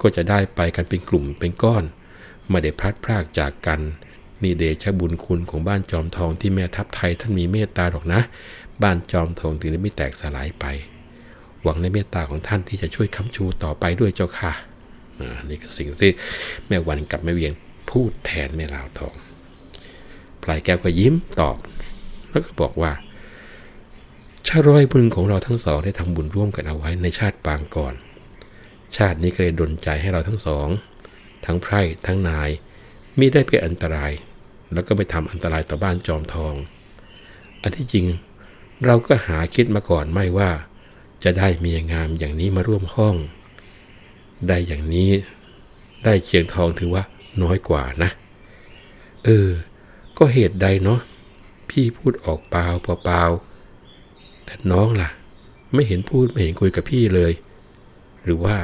[0.02, 1.84] ก็จะได้ไปกันเป็นกลุ่มเป็นก้อน
[2.50, 3.80] ไม่ได้พลัดพรากจากกัน
[4.44, 8.22] นี่เดชบุญคุณของบ้านจอมทองที่แม่ทัพไทยท่านมีเมตตาหรอกนะ
[8.84, 10.66] บ้านจอมทองถึงได้ไม่แตกสลายไป
[11.64, 14.52] หวังในเมตตาของท่านที่จะช่วยค้ำชูต่อไปด้วยเจ้าค่ะ
[15.50, 16.12] นี่คือสิ่งที่
[16.68, 17.54] แม่วันกับแม่เวียง
[17.90, 19.16] พูดแทนแม่ลาวทอง
[20.44, 21.58] พลายแก้วก็ยิ้มตอบ
[22.30, 22.92] แล้วก็บอกว่า
[24.48, 27.94] ชารอยบุญของเราทั้งสองได้ทำบุญร่วมกันเอาไว้ในชาติปางก่อน
[28.98, 30.68] ชาตินี้ก็เลยดลใจให้เราทั้งสอง
[31.46, 32.50] ทั้งไพร่ทั้งนาย
[33.18, 34.12] มิได้เป็นอันตราย
[34.74, 36.54] แล้วก็ไม่ทำอันตรายต่อบ้านจอมทอง
[37.62, 38.06] อันที่จริง
[38.86, 40.52] เราก็หาคิดมาก่อนไม่ว่า
[41.24, 43.16] จะได้เมียงามอย่างนี้มาร่วมห้อง
[44.48, 45.10] ได้อย่างนี้
[46.04, 47.04] ได้เชียงทองถือว่า
[47.42, 48.10] น้อยกว่านะ
[49.24, 49.50] เออ
[50.18, 51.00] ก็เหตุใดเนาะ
[51.70, 53.24] พี่พูดออกเปล่าเปล่า
[54.46, 55.10] แต่น้องล่ะ
[55.74, 57.34] ไม่เห็นพูดไม่เห็นคุยกับพี่เลย
[58.24, 58.58] หรือว่า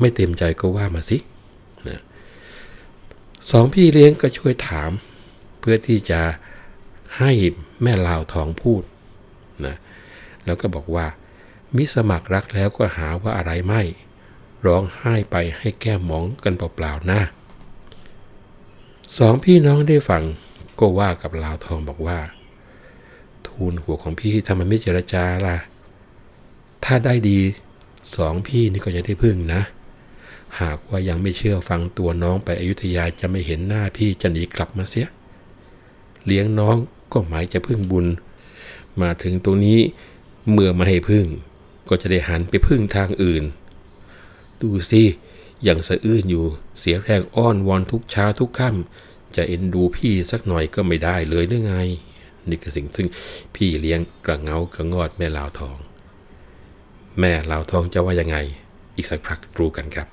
[0.00, 1.18] ไม่เต็มใจก็ว่ามาสิ
[1.88, 2.00] นะ
[3.50, 4.90] สองพี่เลี้ยงก็ช่วยถาม
[5.60, 6.20] เพื่อที่จะ
[7.18, 7.32] ให้
[7.82, 8.82] แม่ลาวทองพูด
[9.66, 9.76] นะ
[10.44, 11.06] แล้วก็บอกว่า
[11.76, 13.82] มิสมัครรักแล้วก็หาว่าอะไรไม่
[14.66, 17.20] ร้องไห้ไปให้แก้มมองกันเปล่าๆนะ
[19.18, 20.22] สองพี่น้องได้ฟัง
[20.78, 22.18] ก็ว่ากับลาวทองบอกว่า
[23.60, 25.56] ทูลหัวของพี่ทำไมไม่เจรจาล่ะ
[26.84, 27.40] ถ้าได้ดี
[28.16, 29.62] สองพี่นี่ก็จะได้พึ่งนะ
[30.60, 35.08] หากว่ายังไม่เชื่อฟังตัวน้องไปอยุธยาจะไม่เห็นหน้าพี่จะหนีกลับมาเสีย
[36.24, 36.76] เลี้ยงน้อง
[37.12, 38.06] ก็หมายจะพึ่งบุญ
[39.00, 39.80] มาถึงตรงนี้
[40.50, 41.26] เมื่อมาให้พึ่ง
[41.88, 43.44] ก็จะได้หันไปพึ่งทางอื่น
[44.60, 45.02] ดูสิ
[45.66, 46.44] ยังสะอื้นอยู่
[46.78, 51.74] เสียแรงอ้อนวอนทุกเช้าทุกค่ำจะเอ็นดูพี่สักหน่อยก็ไม่ได้เลยหรือไง
[52.48, 53.08] นี่คือสิ่งซึ่ง
[53.54, 55.76] พี่เลี้ยงกระเงากระงอดแม่ลาวทอง
[57.20, 58.36] แม่ลาวทองจะว่ายังไง
[58.96, 60.06] อีกสักพักรู้กันครับ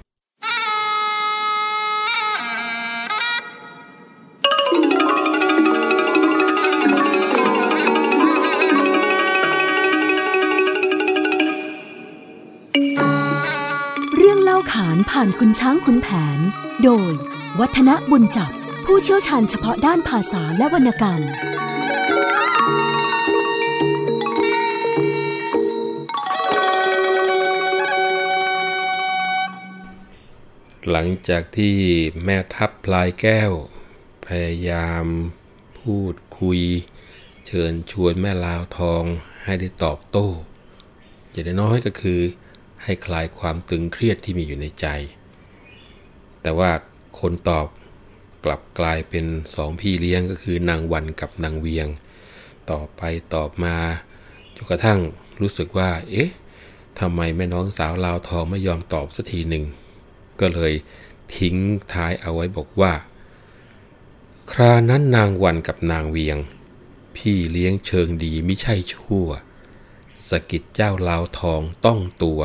[14.16, 16.40] เรื่องเล่าขานผ่านคุณช้างคุณแผน
[16.84, 17.12] โดย
[17.60, 18.52] วัฒนบุญจับ
[18.86, 21.22] ผู้เชี่ยวชาญเฉพาะด้านภาษาและวรรณกรรม
[30.91, 31.76] หลังจากที่
[32.23, 33.52] แม่ทัพพลายแก้ว
[34.28, 35.06] พยายาม
[35.80, 36.62] พูดคุย
[37.47, 39.04] เชิญชวนแม่ลาวทอง
[39.43, 40.28] ให้ได้ตอบโต้
[41.32, 42.21] อย่างน้อยก็คือ
[42.84, 44.88] ให้คลายความตึงเครียดที่มีอยู่ในใจ
[46.41, 46.71] แต่ว่า
[47.19, 47.67] คนตอบ
[48.45, 51.88] กลับกลายเป็นสองพี่เลี้ยงก็คือนางวันกับนางเวียง
[52.71, 53.02] ต่อไป
[53.36, 53.76] ตอบมา
[54.56, 55.00] จนกระทั่ง
[55.41, 56.30] รู้สึกว่า เอ๊ะ
[57.00, 59.65] ทำไมแม่น้องสาวลาวทองไม่ยอมตอบสักทีหนึ่ง
[60.41, 60.73] ก็เลย
[61.36, 61.56] ทิ้ง
[61.91, 62.93] ท้ายเอาไว้บอกว่า
[64.52, 66.38] ครานั้นนางวันกับนางเวียง
[67.15, 69.28] พี่เลี้ยงเชิงดีไม่ใช่ชั่ว
[70.30, 72.41] สะกิดเจ้าลาวทองต้องตัว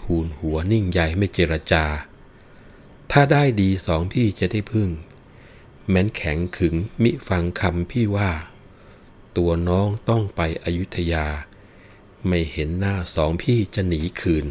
[0.00, 1.84] ทูลหัวนิ่งใหญ่ไม่เจรจา
[3.10, 4.90] ถ้าได้ดีสองพี่จะได้พึ่ง
[5.88, 8.30] แม้นแข็งขึงมิฟังคำพี่ว่า
[9.36, 11.26] ตัวน้องต้องไปอยุธยา
[12.26, 14.46] ไม่เห็นหน้าสองพี่จะหนีคืน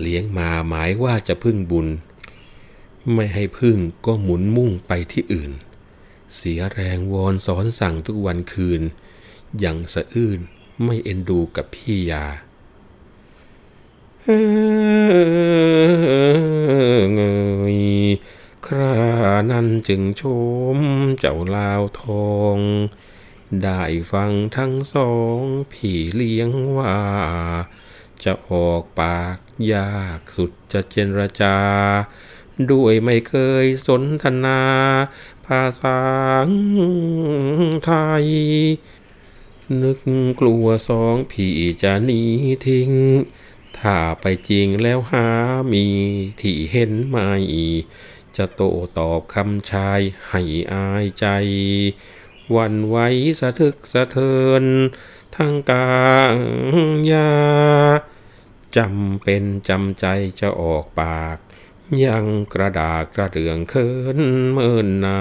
[0.00, 1.88] เลี้ยงมาหมายว่าจะพึ่งบุญ
[3.14, 5.52] ไม่ให้พึ่งก็หมุนมุ่งไปที่อื่น
[6.36, 8.82] เสียแรงวอนสอนสั่งทุกวันคืน
[9.60, 10.40] อย่างสะอื้น
[10.84, 12.26] ไม่เอ็นดูกับพี่ยา
[17.14, 17.20] เง
[17.76, 17.78] ย
[18.66, 18.96] ครา
[19.50, 20.22] นั้นจึงช
[20.76, 20.78] ม
[21.18, 22.58] เจ้าลาวทอง
[23.62, 25.40] ได้ฟังทั้งสอง
[25.72, 26.96] พี่เลี้ยงว่า
[28.24, 29.38] จะออกปาก
[29.72, 31.56] ยากสุดจะเจรจา
[32.70, 34.60] ด้วยไม่เคยสนทนา
[35.46, 36.00] ภาษา
[37.86, 38.26] ไทย
[39.82, 39.98] นึก
[40.40, 42.22] กลัวสองพี่จะหนี
[42.66, 42.92] ทิ้ง
[43.78, 45.26] ถ้าไปจริงแล้วหา
[45.72, 45.84] มี
[46.40, 47.30] ที่เห็นไม่
[48.36, 48.62] จะโต
[48.98, 51.26] ตอบคำชายให้อายใจ
[52.54, 53.06] วันไว้
[53.40, 54.64] สะทึกสะเทิน
[55.36, 56.36] ทั้งกาง
[57.12, 57.32] ยา
[58.76, 60.06] จำเป็นจำใจ
[60.40, 61.36] จะออกปาก
[62.04, 64.20] ยังกระดากกระเดืองเคิน
[64.52, 65.20] เมินหนา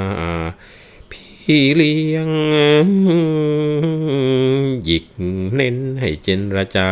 [1.12, 2.30] พี่เลี้ยง
[4.84, 5.06] หยิก
[5.56, 6.92] เน้นให้เจนรจา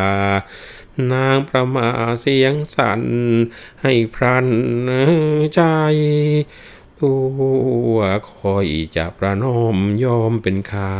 [1.11, 1.89] นางประมา
[2.21, 3.03] เสียงสั่น
[3.81, 4.47] ให้พรัน
[5.55, 5.61] ใจ
[6.99, 7.13] ตั
[7.93, 7.97] ว
[8.29, 10.93] คอยจะประนอมยอมเป็นค่า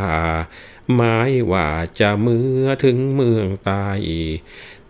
[0.95, 1.69] หมายว่า
[1.99, 3.97] จะเมื่อถึงเมืองตาย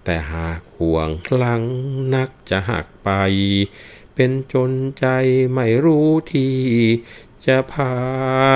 [0.04, 1.62] แต่หากห่วงคลัง
[2.16, 3.10] นักจะหักไป
[4.16, 5.06] เป็นจนใจ
[5.52, 6.50] ไม่รู้ที
[7.46, 8.00] จะพา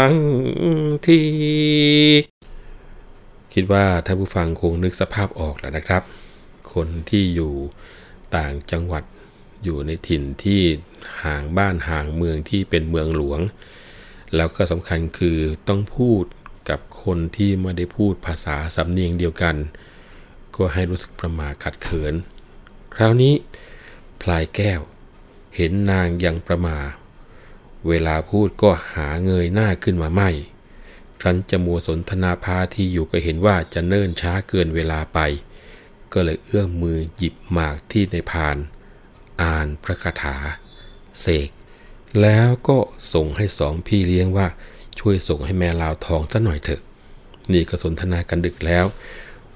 [0.10, 0.12] ง
[1.08, 1.22] ที
[3.54, 6.04] คิดว่าท่านผู้ฟังคงนึกสภาพออกแล้วนะครับ
[6.74, 7.54] คนที่อยู่
[8.36, 9.04] ต่างจังหวัด
[9.64, 10.62] อยู่ในถิ่นที่
[11.24, 13.40] ห่างบ้านห่างเมืองที่เป็นเมืองหลวง
[14.36, 16.24] แล้วก็สำคัญคือต้องพูด
[16.70, 19.56] กับคนที่ไม่ได้พูดภาษาสำเนียงเดียวกัน
[20.56, 22.14] ก็ให้รู้สึกประมาขัดเขิน
[22.96, 23.34] คราวนี้
[24.22, 24.82] พลายแก้ว
[25.56, 26.78] เห็นนางยังประมา
[27.88, 30.30] เวลาพูดก็หาเงยหน้าขึ้นมาไม่
[31.20, 35.20] ครั้นจะมัวสนทนาพาที่อยู่ก็เห็นว่าจะเนิ่นช้าเกินเวลาไป
[36.14, 38.58] ก็เลยเอื้อมมือหยิบหมากที่ในพาน
[39.42, 40.36] อ่านพระคาถา
[41.22, 41.50] เสก
[42.22, 42.78] แล้วก็
[43.14, 44.48] ส่งให้สองพี่เลี้ยงว่า
[45.00, 46.82] ช่วยส่งให้แม่ลาวทองสักหน่อยเถอะ
[47.54, 48.86] นี่ก็สนทนากันดึกแล้ว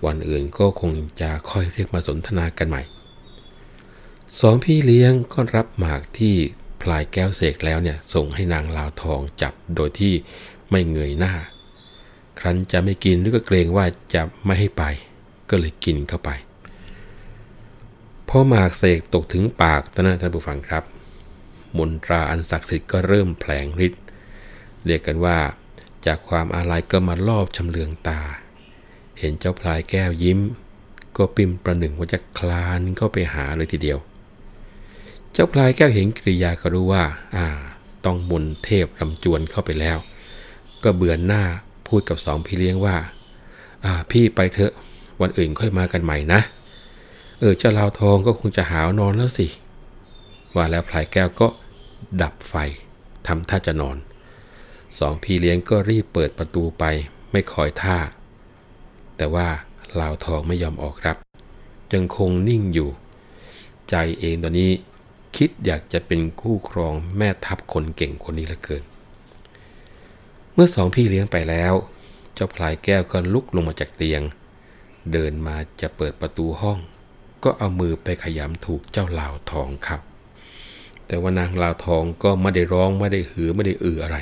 [0.05, 2.81] วันอื่นก็คงจะค่อยเรียกมาสนทนากันใหม่
[4.39, 6.35] สองพี่เลี้ยงก็รับหมากที่
[6.81, 10.13] พลายแก้วเสกแล้วเนี่ยส่งให้นางลาวทองจับโดยที่
[10.71, 11.33] ไม่เงยหน้า
[12.39, 14.83] ครั้นจะไม่กินหรือก็เกรงว่าจะไม่ให้ไป
[15.49, 16.29] ก็เลยกินเข้าไป
[18.27, 20.83] พอหมากเสกตกถึงปากท่านท่านผู้ฟังครับ
[21.77, 24.03] มนตราอันศักดิ์สิทธิ์ก็เริ่มแผลงฤทธิ์
[24.85, 25.37] เรียกกันว่า
[26.05, 28.21] จากความอาลัยก็มาลอบชำเลืองตา
[29.19, 30.39] เห็นเจ้าพลายแก้วยิ้ม
[31.17, 33.99] ก็ปิมประหนึ่งว่าจะคลานเข้าไปหาเลยทีเดียว
[35.31, 37.03] เจ้าพลายแก้วเห็นกริยาก็รู้ว่า
[37.35, 37.45] อ่า
[38.05, 39.97] ต้องมนเทพรำจวนเข้าไปแล้ว
[40.83, 41.43] ก็เบือนหน้า
[41.87, 42.97] พูดกับสองพี่เลี้ยงว่า
[43.85, 44.73] อ่า พี่ไปเถอะ
[45.21, 46.41] วันอื่นค่อยมากันใหม่นะ
[47.39, 49.47] เออเจ้าลาวทองก็คงจะหาวนอนแล้วสิ
[50.55, 51.47] ว่าแล้วพลายแก้วก็
[52.21, 52.53] ดับไฟ
[53.27, 53.97] ทำท่าจะนอน
[54.97, 56.83] สองพี่เลี้ยงก็รีบเปิดประตูไป
[57.31, 57.97] ไม่คอยท่า
[59.17, 59.47] แต่ว่า
[59.99, 61.17] ลาวทองไม่ยอมออกครับ
[61.93, 62.89] ยังคงนิ่งอยู่
[63.89, 64.71] ใจเองตอนนี้
[65.37, 68.83] คิดอยากจะเป็นคู่ครองแม่ทัพคนเก่งคนนี้เหลือเกิน
[70.53, 71.73] เมื่อสองพี่เลี้ยงไปแล้ว
[72.33, 74.21] เจ้าพลายแก้วก็ลุกลงมาจากเตียง
[75.11, 76.79] เดินมาจะเปิดประตูห้อง
[77.43, 80.01] ก็เอามือไปขยำถูกเจ้าลาวทองครับ
[81.07, 84.17] แต่ว่านางลาวทองก็ไม่ได้ร้องไม่ได้หือไม่ได้อืออะไร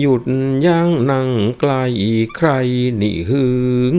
[0.00, 0.22] หยุด
[0.66, 1.28] ย่างนั่ง
[1.60, 1.72] ไกล
[2.36, 2.48] ใคร
[3.00, 3.46] นี่หึ
[3.92, 3.94] ง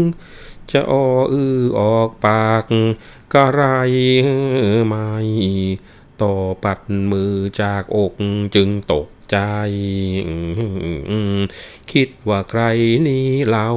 [0.71, 0.93] จะอ
[1.33, 2.65] อือออกปาก
[3.33, 3.61] กะไร
[4.87, 5.09] ไม่
[6.21, 6.33] ต่อ
[6.63, 6.79] ปัด
[7.11, 8.13] มือจากอก
[8.55, 9.37] จึงตกใจ
[11.91, 12.61] คิดว่าใคร
[13.07, 13.69] นี้เล่า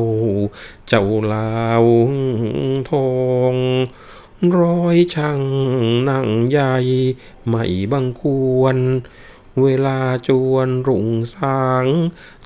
[0.88, 1.84] เจ้าลาว
[2.90, 3.10] ทอ
[3.52, 3.54] ง
[4.60, 5.40] ร้อยช่าง
[6.08, 6.74] นั่งใหญ่
[7.48, 8.22] ไม่บังค
[8.58, 8.76] วร
[9.62, 11.86] เวลาจวนรุ่งสาง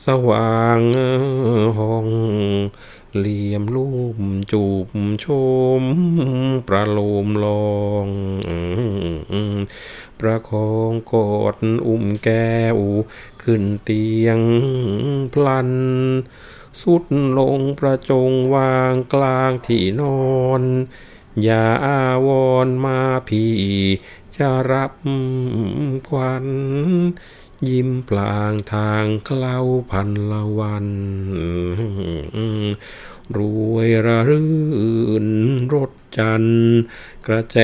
[0.06, 0.80] สว่าง
[1.78, 2.08] ห้อง
[3.16, 4.16] เหลี่ยมรูป
[4.52, 4.88] จูบ
[5.24, 5.26] ช
[5.80, 5.82] ม
[6.68, 8.08] ประโลมลอง
[10.20, 12.78] ประคองกอดอุ้มแก้ว
[13.42, 14.40] ขึ้นเตียง
[15.32, 15.70] พลัน
[16.80, 17.04] สุด
[17.38, 20.28] ลงประจงวางกลางที่นอ
[20.60, 20.62] น
[21.42, 22.28] อย่าอาว
[22.66, 23.56] รมาพี่
[24.36, 24.92] จะรับ
[26.08, 26.46] ควัน
[27.68, 29.56] ยิ้มปลางทางเคล้า
[29.90, 30.86] พันละวัน
[33.36, 33.38] ร
[33.72, 34.48] วยระรื่
[35.24, 35.26] น
[35.72, 36.44] รถจัน
[37.26, 37.56] กระแจ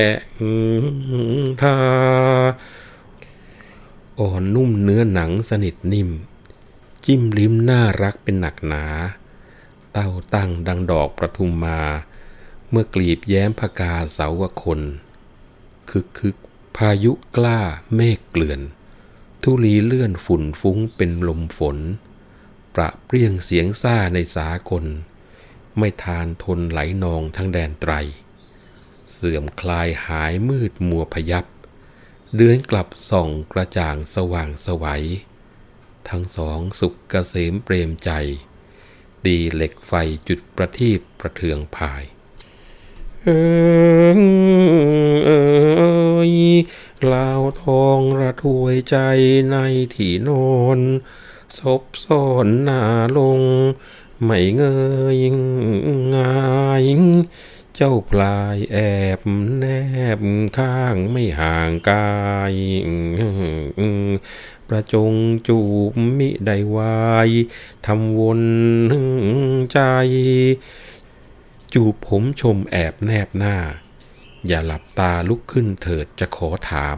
[1.61, 1.77] ทา
[4.19, 6.09] อ่อนนุ่มเนื้อหนังสนิทนิ่ม
[7.05, 8.85] จิ้มลิ้มน่ารักเป็นหนักหนา
[9.91, 11.81] เต้าตั้งดังดอกประทุมมา
[12.69, 14.81] เมื่อกลีบแย้มพกาเสาวคน
[15.89, 16.37] คึกคึก
[16.77, 17.59] พายุกล้า
[17.95, 18.61] เมฆเกลื่อน
[19.43, 21.77] ทุลีเลื่อนฝุ่นฟุ้งเป็นลมฝน
[22.75, 24.85] ประเปรี้ยงเสียงซ่าในสากล
[25.77, 27.93] ไม่ทานทนไหลนองทั้งแดนไตร
[29.13, 31.45] เสื่อมคลายหายมืดมัวพยับ
[32.35, 35.05] เดือนกลับส่องกระจ่างสว่างสวัย
[36.09, 38.11] ทั้งสองสุขเกษมเปรมใจ
[39.27, 39.93] ดีเหล็กไฟ
[40.27, 42.03] จุดประทีปประเทืองภาย
[43.27, 43.31] เอ
[46.29, 46.31] ย
[47.11, 48.97] ลาวทองระถวยใจ
[49.51, 49.55] ใน
[49.95, 50.79] ที่นอน
[51.57, 52.81] ศพซ่อนหน้า
[53.17, 53.41] ลง
[54.23, 54.63] ไม่เง
[55.17, 55.19] ย
[56.15, 56.45] งา
[56.83, 56.85] ย
[57.75, 58.77] เจ้าพลายแอ
[59.17, 59.19] บ
[59.57, 59.65] แน
[60.17, 60.21] บ
[60.57, 62.15] ข้างไม่ห่างกา
[62.51, 62.53] ย
[64.67, 65.13] ประจง
[65.47, 65.59] จู
[65.91, 67.29] บมิได้วาย
[67.85, 68.41] ทำวน
[69.73, 69.79] ใจ
[71.77, 73.57] จูบผมชมแอบแนบหน้า
[74.47, 76.97] อย่าหลับตาลุกขึ้นเถิดจะขอถาม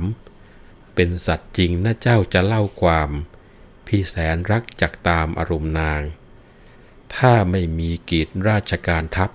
[0.96, 3.10] เป็นสัตว์จริงนะเจ้าจะเล่าความ
[3.88, 6.02] พี่แสนรักจากตามอารมณ์นาง
[7.16, 9.32] ถ้าไม่มีกีดราชการทัพ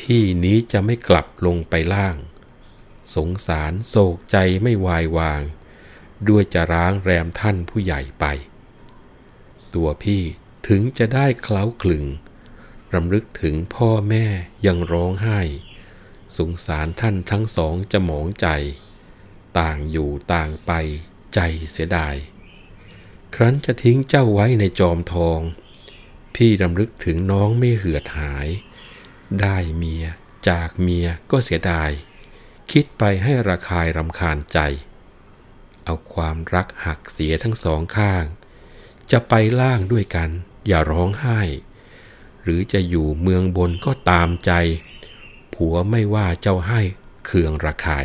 [0.00, 2.16] พี่นี้จะไม่กลับลงไปล่าง
[3.14, 5.42] สงสารโศกใจไม่วายวาง
[6.28, 8.24] ด้วยจะร้างแรมท่านผู้ใหญ่ไป
[9.74, 10.22] ตัวพี่
[10.68, 12.06] ถึงจะได้เคล้าคลึง
[12.94, 14.26] รำลึกถึงพ่อแม่
[14.66, 15.40] ยังร้องไห้
[16.38, 18.48] สงสารท่านทั้งสองจะหมองใจ
[19.58, 20.72] ต่างอยู่ต่างไป
[21.34, 22.16] ใจเสียดาย
[23.34, 25.40] ครั้นจะทิ้งเจ้าไว้ในจอมทอง
[26.34, 28.48] พี่รำลึกถึงน้องไม่เหือดหาย
[29.40, 30.04] ได้เมีย
[30.48, 31.90] จากเมียก็เสียดาย
[32.70, 34.58] คิดไปให้ระคายรำคาญใจ
[35.84, 38.24] เอาความรักหักเสียทั้งสองข้าง
[39.10, 40.30] จะไปล่างด้วยกัน
[40.66, 41.40] อย่าร้องไห้
[42.48, 44.52] รือจะอยู่เมืองบนก็ตามใจ
[45.54, 46.80] ผัวไม่ว่าเจ้าให้
[47.26, 48.04] เคืองระคาย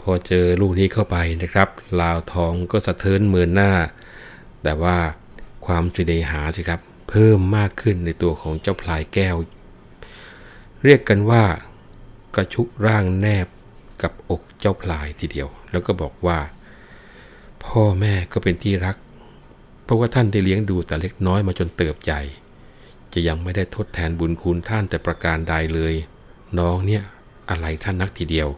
[0.00, 1.68] พอเจอลูกนี้เข้าไปนะครับ
[2.00, 3.72] ลาวทองก็สะเทินเมือนหน้า
[4.62, 4.96] แต่ว่า
[5.66, 9.36] ความสิเดหาสิครับ เพิ่มมากขึ้นในตัวของเจ้าพลายแก้ว
[10.84, 11.44] เรียกกันว่า
[12.36, 13.46] กระชุกร่างแนบ
[14.02, 16.38] กับอกเจ้าพลายทีเดียว แล้วก็บอกว่า
[17.64, 18.96] พ่อแม่ก็เป็นที่รัก
[19.84, 22.20] เพราะว่าท่านได้เลี้ยงดูแต่เล็กน้อยมาจนเติบใหญ่
[23.14, 25.94] จะยังไม่ได้ทดแทนบุญคุณท่านแต่ประการใดเลย
[26.58, 27.02] น้องเนี่ย
[27.50, 28.48] อะไรท่านนักทีเดียว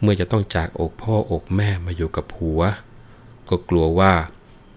[0.00, 2.60] เมื่อจะต้องจากอกพ่ออกแม่มาอยู่กับผัว
[3.48, 4.12] ก็กลัวว่า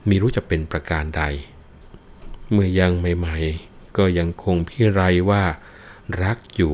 [0.10, 1.24] มีรู้จะเป็นประการใด
[2.52, 5.44] เมื่อยังใหม่ๆ ก็ยังคงพี่ไรว่า
[6.24, 6.74] รักอยู่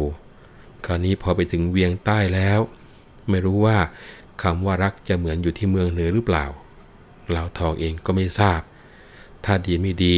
[0.86, 2.60] คราวนี้พอไปถึงเวียงใต้แล้ว
[3.30, 3.78] ไม่รู้ว่า
[4.42, 6.46] คำว่ารักจะเหมือนอยู่ที่เมืองเหนือหรือเปล่า
[7.32, 8.62] เราทองเองก็ไม่ทราบ
[9.46, 10.18] ถ้าดีไม่ดี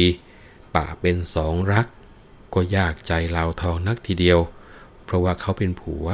[0.74, 1.86] ป่าเป็นสองรัก
[2.54, 4.38] ก็ยากใจเราทองนักทีเดียว
[5.04, 6.06] เพราะว่าเขาเป็นผัว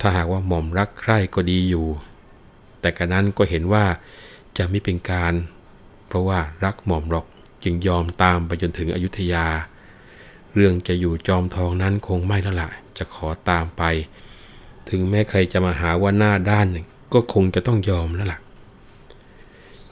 [0.00, 1.86] ถ้าหากว่าหม่อมรักใคร่ก็ดีอยู่
[2.80, 3.84] แต่กระนั้นก็เห็นว่า
[4.56, 5.34] จะไม่เป็นการ
[6.08, 7.26] เพราะว่ารักหม่อมหรอก
[7.64, 9.46] จึงยอมตามไปจนถึงอยุธยา
[10.54, 13.82] เรื่องจะอยู่จอมทองนั้นคงไม่แล้วละจะขอตามไป
[14.88, 18.40] ถึงแม้ใครจะมาหาว่าหน้าด้านหนึ่งก็คงจะต้องยอมแล้วล่ะ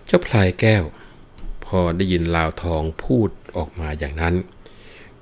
[0.04, 0.84] เจ้าพลายแก้ว
[1.64, 3.28] พอได้ยินลาวทองพูด
[3.58, 4.34] ออกมาอย่างนั้น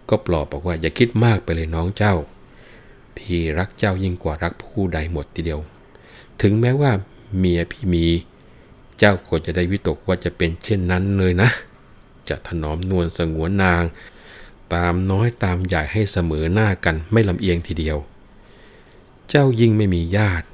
[0.09, 2.14] ก็ปลอบบอกว่าอย่าคิดมากไปเลยน้องเจ้า
[3.16, 5.61] พี่รักเจ้ายิ่งกว่ารักผู้ใดหมดทีเดียว
[6.43, 6.93] ถึงแม้ว่า
[7.37, 8.07] เมียพี่มี
[8.99, 11.51] เจ้าก็จะได้วิตกว่าจะเป็นเช่นนั้นเลยนะ
[12.28, 13.82] จะถนอมนวลสงวนนาง
[14.74, 17.99] ตามน้อยตามใหญ่ให้เสมอหน้ากันไม่ลำเอียงทีเดียว
[19.28, 20.47] เจ้ายิ่งไม่มีญาติ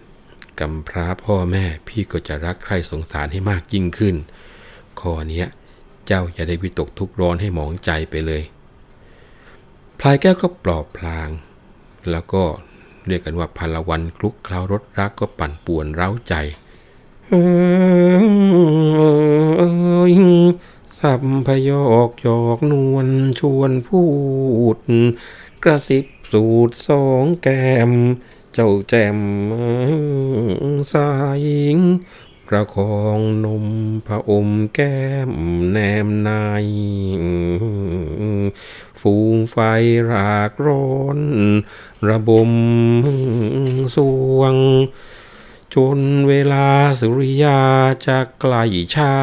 [0.61, 4.17] กำพร้าพ่อแม่พี่ก็จะรักใครสงสารให้มากยิ่งขึ้น
[5.01, 5.45] ข้อนี้
[6.13, 8.43] เจ้าอย่าได้วิตกทุกร้อนให้หมองใจไปเลย
[10.01, 11.29] พลายแก้วก็ปลอบพลาง
[12.11, 12.45] แล้วก็
[13.07, 16.35] เรียกกันว่าพลวันคลุกเคล้ารถรักก็ปั่นป่วนเร้าใจ
[20.99, 23.09] สัมพยอกหยอกนวล
[23.39, 24.03] ชวนพู
[24.77, 24.79] ด
[25.63, 27.93] กระสิบสูตรสองแก้ม
[28.55, 29.19] เจ้าแจ่ม
[30.93, 31.09] สา
[31.47, 31.79] ยง
[32.53, 33.67] ประคองนม
[34.07, 35.33] พระอมแก้ม
[35.71, 36.67] แนมนาย
[39.01, 39.57] ฟูงไฟ
[40.11, 41.19] รากร้อน
[42.09, 42.53] ระบม
[43.97, 43.99] ส
[44.39, 44.57] วง
[45.75, 45.99] จน
[46.29, 46.69] เวลา
[47.01, 47.61] สุริยา
[48.07, 48.55] จะไกล
[48.93, 49.19] เช้า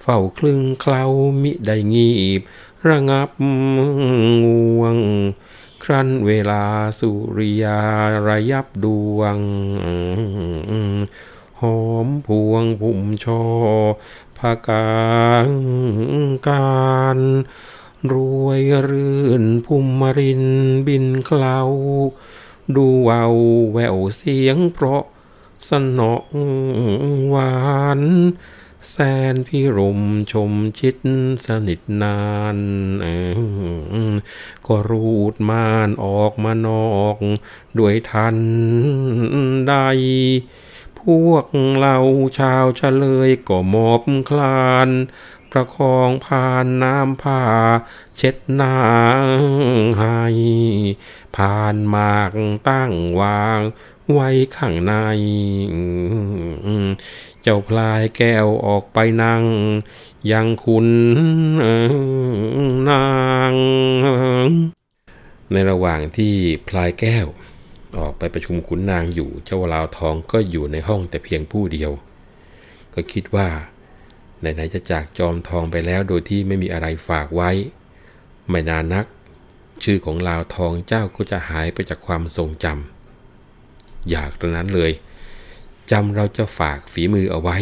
[0.00, 1.04] เฝ้าคลึงเคล้า
[1.42, 2.40] มิได้งีบ
[2.88, 3.30] ระงับ
[4.44, 4.46] ง
[4.80, 4.96] วง
[5.82, 6.64] ครั้นเวลา
[6.98, 7.80] สุริยา
[8.28, 9.38] ระยับดวง
[11.60, 13.42] หอมพวงพุ่มชอ
[14.38, 14.88] ภากา
[15.48, 15.50] ง
[16.48, 17.18] การ
[18.12, 20.44] รวยรื่นพุ่มมริน
[20.86, 21.58] บินเคลา
[22.76, 23.24] ดูเวา
[23.72, 25.02] แววเสียงเพราะ
[25.68, 26.14] สนอ
[27.28, 27.56] หวา
[28.00, 28.02] น
[28.90, 28.96] แส
[29.34, 30.00] นพิรม
[30.32, 30.96] ชมชิด
[31.44, 32.20] สนิทนา
[32.56, 32.58] น
[34.66, 37.16] ก็รูดมานออกมานอก
[37.78, 38.36] ด้วยทัน
[39.68, 39.74] ใด
[41.00, 41.46] พวก
[41.80, 41.96] เรา
[42.38, 44.88] ชาวเฉลยก็มอบคลาน
[45.50, 47.42] ประคองผ่านน้ำผ้า
[48.16, 48.76] เช็ดหน้า
[50.00, 50.20] ให้
[51.36, 52.30] ผ่านมาก
[52.68, 53.60] ตั้งวาง
[54.12, 54.92] ไว้ข้างใน
[57.42, 59.42] เจ้าพลายแก้วออกไปนั่ง
[60.30, 60.88] ยังคุณ
[62.88, 63.06] นา
[63.52, 63.54] ง
[65.52, 66.34] ในระหว่างที่
[66.68, 67.26] พลายแก้ว
[68.00, 71.92] ออกไปประชุมขุนนางอยู่เจ้าลาวทองก็อยู่ในห้องแต่เพียงผู้เดียว
[72.94, 73.48] ก็คิดว่า
[74.40, 77.50] ไหนๆจะจากจอมทองไปแล้วโดยที่ไม่มีอะไรฝากไว้
[78.48, 79.06] ไม่นานนัก
[79.82, 84.92] ชื่อของลาวทองเจ้าก็จะหายไปจากความทรงจำอยากตรงนั้นเลย
[85.90, 87.56] จำเราจะฝากฝีมือเอาไว้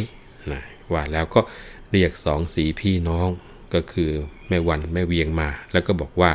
[0.53, 0.63] นะ
[0.93, 1.41] ว่าแล้วก็
[1.91, 3.29] เรียกสองสีพี่น้อง
[3.75, 4.11] ก็คือ
[4.49, 6.33] แม่วันแม่เวียงมา แล้วก็บอกว่า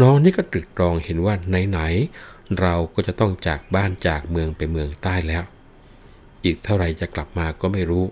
[0.00, 5.44] น้องนี่ก็ตรึกตรองเห็นว่าไหนๆ เราก็จะต้องจากบ้านจากเมืองไปเมืองใต้แล้ว
[6.44, 8.04] อีกเท่าไรจะกลับมาก็ไม่รู้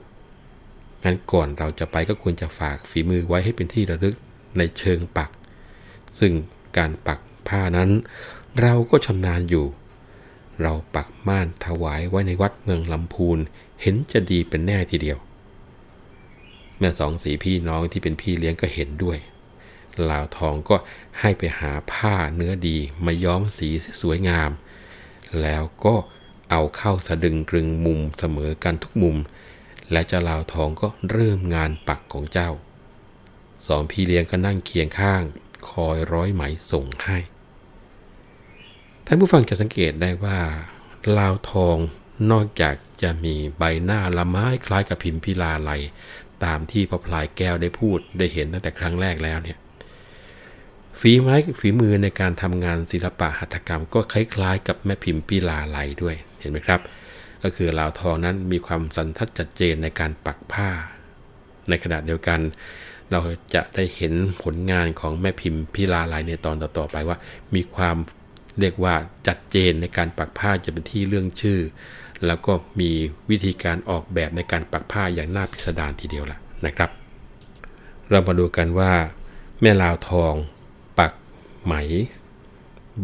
[1.04, 4.16] งั้นก่อนเราจะไปก็ควรจะฝากฝีมือไว้ให้เป็นที่ระลึก
[4.58, 5.30] ในเชิงปัก
[6.18, 6.32] ซึ่ง
[6.76, 7.90] การปักผ้านั้น
[8.62, 9.66] เราก็ชำนาญอยู่
[10.62, 13.38] เราปักม่านถวายไว้ในวัดเมืองลำพูน
[13.82, 15.18] เห็นจะดีเป็นแน่ทีเดียว
[16.78, 19.18] แม่สองสีพี่น้องที่เป็นพี่เลี้ยงก็เห็นด้วย
[20.12, 20.76] ลาวทองก็
[21.20, 23.68] ให้ไปหาผ้าเนื้อดีมาย้อมสี
[24.02, 24.50] สวยงาม
[25.42, 25.94] แล้วก็
[26.50, 29.16] เอาเข้าสะดึงกรึงมุมเสมอกันทุกมุม
[29.92, 32.50] และเจ้าลาวทองก็เริ่มงานปักของเจ้า
[33.66, 35.22] สองพี่เลี้ยงก็นั่งเคียงข้าง
[35.70, 36.42] คอยร้อยไหม
[36.72, 37.18] ส่งให้
[39.06, 40.38] ท่านผู้ฟังจะสังเกตได้ว่า
[41.18, 41.76] ลาวทอง
[42.30, 45.70] นอกจากจะมีใบหน้าละไม้คล้ายกับพิมพิลาไล
[46.44, 49.58] ตามที่พระพลายแก้วได้พูดได้เห็นตั้งแต่ครั้งแรกแล้วเนี่ย
[50.98, 56.80] ฝีไม้ฝีมือในการทำงานศิลปะหัตถกรรม ก็คล้ายๆ กับแม่พิมพิลาไลด้วยเห็นไหมครับ
[57.42, 60.68] ก็คือลาวทองนั้นมีความสันทัดจัดเจนในการปักผ้า
[61.68, 62.40] ในขณะเดียวกัน
[63.10, 63.20] เรา
[63.54, 64.12] จะได้เห็น
[64.42, 67.18] ผลงานของแม่พิมพิลาไลในตอนต่อๆไปว่า
[67.54, 67.96] มีความ
[68.60, 68.94] เรียกว่า
[69.26, 71.60] จัดเจนในการปักผ้าจะเป็นที่เรื่องชื่อ
[72.26, 72.90] แล้วก็มี
[73.30, 76.90] วิธีการออกแบบในการปักผ้าอย่างน่าพิสดารทีเดียวล่ะนะครับ
[78.10, 78.92] เรามาดูกันว่า
[79.60, 80.34] แม่ลาวทอง
[81.64, 81.74] ไหม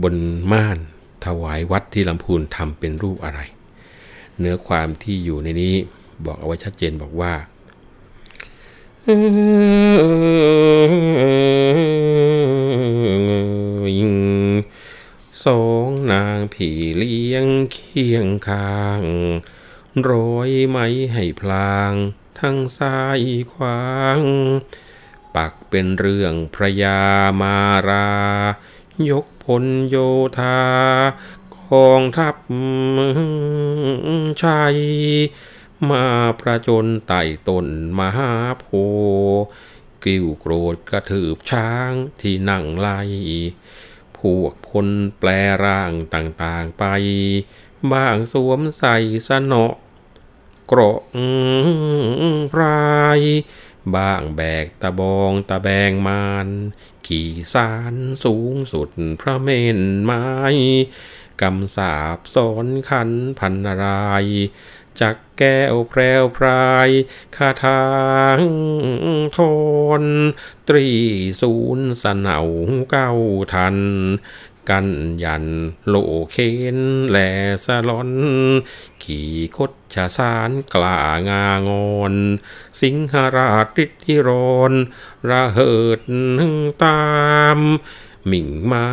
[0.02, 0.16] บน
[0.52, 0.78] ม่าน
[1.24, 3.40] ถวายวัดที่ลำพูนทำเป็นรูปอะไร
[4.38, 5.74] เนื้อความที่อยู่ในนี้
[6.24, 7.34] บอกเอาไว้ชัดเจนบอกว่า
[15.44, 19.02] สองนางผีเลี้ยงเคียงข้าง
[20.10, 21.92] ร้อยไม้ให้พลาง
[22.38, 23.20] ทั้งซ้าย
[23.52, 23.86] ขวา
[24.18, 24.20] ง
[25.36, 27.00] ปักเป็นเรื่องพระยา
[27.40, 27.56] มา
[27.88, 28.08] รา
[29.10, 29.96] ยกพลโย
[30.38, 30.60] ธา
[31.54, 31.58] ก
[31.88, 32.36] องทัพ
[34.42, 34.76] ชัย
[35.90, 36.04] มา
[36.40, 37.66] ประจนไต่ต้น
[37.98, 38.66] มหาโพ
[40.04, 43.00] กิ้วโกรธกระถืบช้างที่นั่งไล่
[44.18, 45.28] พวกพลแปล
[45.64, 46.84] ร่างต่างๆไป
[47.92, 48.96] บ้างสวมใส่
[49.28, 49.66] สนอ
[50.66, 51.00] เกราะ
[52.52, 53.20] พราย
[53.94, 56.48] บ้างแบกตะบองตะแบงมาน
[57.06, 60.24] ขี่สารสูงสุดพระเมนไม้
[61.40, 64.26] กำสาบสอนขันพันราย
[65.00, 66.90] จักแก้วแพรวพราย
[67.36, 67.84] คาทา
[68.38, 68.40] ง
[69.36, 69.38] ท
[70.02, 70.04] น
[70.68, 70.88] ตรี
[71.42, 72.48] ศูนย์สนาว
[72.90, 73.10] เก้า
[73.54, 73.76] ทัน
[74.70, 74.86] กัน
[75.24, 75.46] ยัน
[75.86, 75.94] โล
[76.30, 76.36] เค
[76.76, 77.18] นแหล
[77.64, 78.10] สลอน
[79.02, 80.98] ขี่คดชาสารกล้า
[81.28, 82.14] งางอน
[82.80, 84.30] สิงหราชฤทธิร
[84.70, 84.72] น
[85.30, 86.00] ระเหิด
[86.84, 87.00] ตา
[87.56, 87.58] ม
[88.30, 88.86] มิ่งมา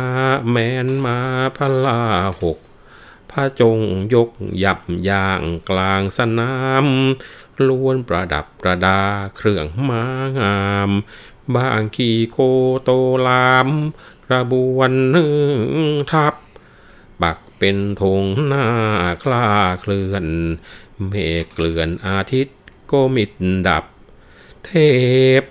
[0.50, 0.56] แม
[0.86, 1.18] นมา
[1.56, 2.02] พลา
[2.42, 2.58] หก
[3.30, 3.78] พระจง
[4.14, 4.30] ยก
[4.64, 6.54] ยับย่างกลางสนา
[6.84, 6.86] ม
[7.66, 9.00] ล้วนประดับประดา
[9.36, 10.04] เครื่องม้า
[10.38, 10.90] งาม
[11.54, 12.38] บางขี่โค
[12.84, 12.90] โต
[13.28, 13.68] ลาม
[14.30, 15.32] กระบวนหนึ่ง
[16.12, 16.34] ทับ
[17.22, 18.66] ปักเป็นธงหน้า
[19.22, 19.46] คลา
[19.80, 20.26] เคลื่อน
[21.06, 21.12] เม
[21.42, 22.58] ฆเกลื่อนอาทิตย์
[22.90, 23.32] ก็มิด
[23.68, 23.84] ดับ
[24.64, 24.70] เท
[25.42, 25.44] พ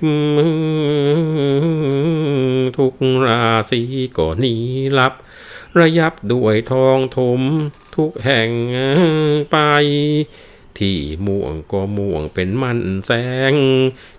[2.78, 2.93] ทุก
[3.26, 3.82] ราศี
[4.17, 4.55] ก็นี
[4.99, 5.13] ลับ
[5.80, 7.41] ระยับด้วยทองถม
[7.95, 8.51] ทุกแห่ง
[9.51, 9.57] ไป
[10.80, 13.11] ที่ม่วงก็ม่วงเป็นมันแส
[13.51, 13.53] ง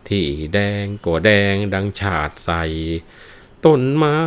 [0.09, 2.51] ที่แดงก็แดงดังฉาดใส
[3.65, 4.21] ต้นไม้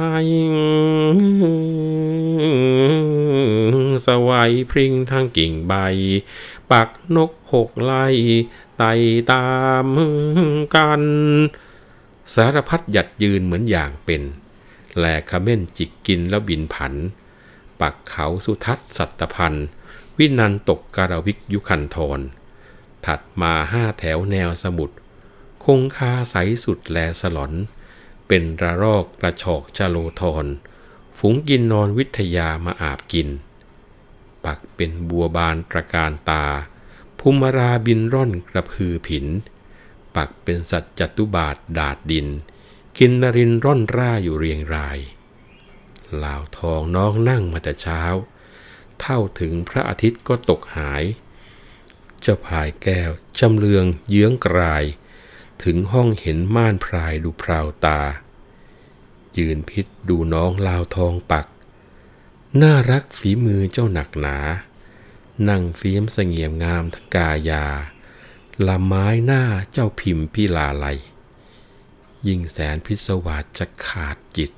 [4.05, 5.73] สวัยพริ้งทางกิ่งใบ
[6.71, 8.05] ปักนกหกไล่
[8.77, 8.93] ไต่
[9.31, 9.49] ตา
[9.85, 9.87] ม
[10.75, 11.03] กัน
[12.33, 14.21] สารพัดหยัดยืนเหมือนอย่างเป็น
[14.95, 16.93] แหลกขม้นจิกกินแล้วบินผัน
[17.81, 19.67] ปักเขาสุทัศสัตพันธ์
[20.17, 22.19] วินันตกการวิกยุคันทร
[23.05, 24.89] ถัดมาห้าแถวแนวสมุด
[25.65, 27.53] คงคาใสสุดแลสลอน
[28.27, 30.45] เป็นระรอกกระชอกชโลทร
[31.17, 33.29] ฝูงกินนอนวิทยามาอาบกิน
[34.45, 36.45] ปักเป็นบัวบานตระการตา
[37.19, 39.25] ภูมราบินร่อนกระพือผิน
[40.15, 42.27] ปักเป็นสัตว์จตุบาทดาดดิน
[42.97, 44.97] กินนรินร่อนร่าอยู่เรียงราย
[46.23, 48.01] ลาวทองน้องนั่งมาแต่เช้า
[49.01, 51.03] เท่าถึงพระอาทิตย์ก็ตกหาย
[52.21, 54.83] เจ้าพายแก้วจำเลืองเยื้องกลาย
[55.63, 58.01] ถึงห้องเห็นม่านพรายดูพราวตา
[59.37, 61.47] ยืนพิษดูน้องลาวทองปัก
[62.61, 64.37] น่ารักฝีมือเจ้าหนักหนา
[65.49, 67.65] นั่งเฟียมเสงี่ยมงามทั้งกายา
[68.67, 70.85] ลำไม้หน้าเจ้าพิมพ์พิลาไล
[72.27, 74.51] ยิ่งแสนพิศวาสจะขาดจิต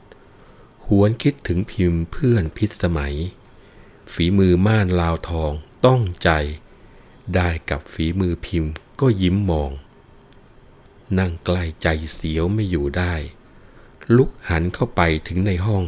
[0.87, 3.15] หวนคิดถึงพิมพ์เพื่อนพิษสมัย
[4.13, 5.51] ฝีมือม่านลาวทอง
[5.85, 6.29] ต้องใจ
[7.35, 8.71] ได้กับฝีมือพิมพ์
[9.01, 9.71] ก็ยิ้มมอง
[11.17, 13.13] นั่งใกล้ใจเสียวไม่อยู่ได้
[14.15, 15.83] ลุกหันเข้าไปถึงในห้อง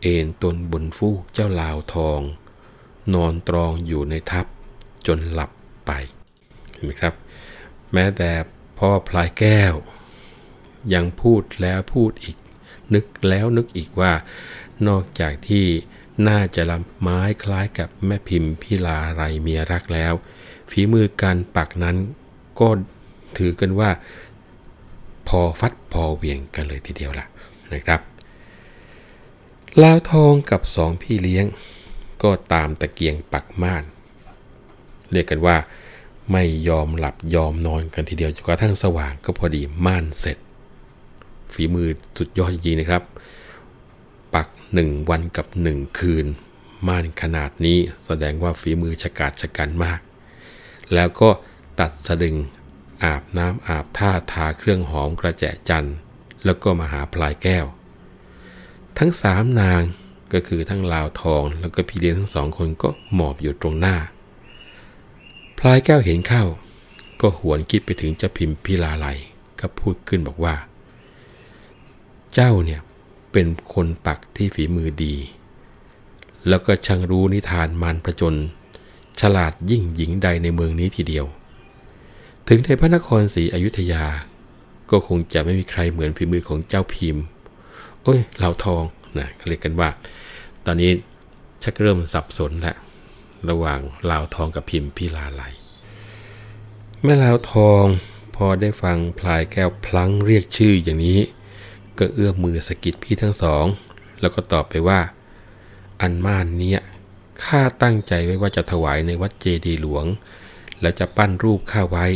[0.00, 2.20] เอนตนบนฟูกเจ้าลาวทอง
[3.14, 4.46] นอนตรองอยู่ในทับ
[5.06, 5.50] จนหลับ
[5.86, 5.90] ไป
[6.72, 7.14] เห็นไหมครับ
[7.92, 8.30] แม้แต่
[8.78, 9.74] พ่อพลายแก้ว
[10.94, 12.36] ยังพูดแล้วพูดอีก
[12.94, 14.12] นึกแล้วนึกอีกว่า
[14.88, 15.66] นอกจากที่
[16.28, 20.14] น่าจะลำไม้คล้ายกับแม่พิมพ์พิลาไรเมียรักแล้ว
[20.70, 21.96] ฝีมือการปักนั้น
[22.60, 22.68] ก็
[23.36, 23.90] ถือกันว่า
[25.28, 27.26] พอฟัดพอเวียงกันเลยทีเดียวล่ะ
[27.74, 28.00] นะครับ
[29.82, 31.46] ลาวทองกับสองพี่เลี้ยง
[32.22, 33.84] ก็ตามตะเกียงปักม่าน
[35.12, 35.56] เรียกกันว่า
[36.32, 40.38] ไม่ยอมหลับยอมนอนกันทีเดียวจนกระทั่งสว่างก็พอดีม่านเสร็จ
[41.52, 43.02] ฝีมือสุดยอดจริงๆนะครับ
[44.34, 46.26] ปักหนึ่งวันกับหนึ่งคืน
[46.88, 50.00] ม่านขนาดนี้แสดงว่าฝีมือฉกาจฉกันมาก
[50.94, 51.28] แล้วก็
[51.80, 52.36] ตัดสะดึง
[53.04, 55.88] อาบน้ำอาบท่าทาเครื่องหอมกระแจจัน
[56.44, 57.66] แล้วก็มาหาพลายแก้ว
[58.98, 59.82] ทั้งสามนาง
[60.32, 63.96] ก็คือทั้งลาวทองแล้วก็พี่เลี้ยงทั้งสองคนก็หมอบอยู่ตรงหน้า
[65.58, 66.44] พลายแก้วเห็นเข้า
[67.20, 69.06] ก็หวนคิดไปถึงเจ้าพิมพ์พิลาไล
[69.60, 70.54] ก็พูดขึ้นบอกว่า
[72.34, 72.80] เจ้าเนี่ย
[73.32, 75.14] เป็นคนปักที่ฝีมือดี
[76.48, 78.34] แล้วก็ช่างรู้นิทานมารประจน
[79.20, 81.26] ฉลาดยิ่งหญิงใดในเมืองนี้ทีเดียว
[82.50, 84.04] ถึงในพระนครศรีอยุธยา
[84.90, 87.24] ก็คงจะไม่มีใครเหมือนฝีมือของเจ้าพิมพ์
[88.02, 88.82] โอ้ยเหล่าทอง
[89.18, 89.88] นะเรียกกันว่า
[90.66, 90.90] ตอนนี้
[91.62, 92.76] ชักเริ่มสับสนแหละ
[93.50, 93.80] ระหว่าง
[94.10, 95.42] ลาวทองกับพิมพิลาไล
[97.02, 97.84] แม่ลาวทอง
[98.36, 101.20] พอได้ฟังพลายแก้วพลังเรียกชื่ออย่างนี้
[101.98, 103.64] ก็เอื้อมมือสกิดพี่ทั้งสอง
[104.20, 105.00] แล้วก็ตอบไปว่า
[106.00, 106.80] อันม่านเนี้ย
[107.44, 110.06] ข้าตั้งใจไว้ว่าจะถวายในวัดเจดีหลวง
[110.80, 112.06] และจะปั้นรูปข้าไว้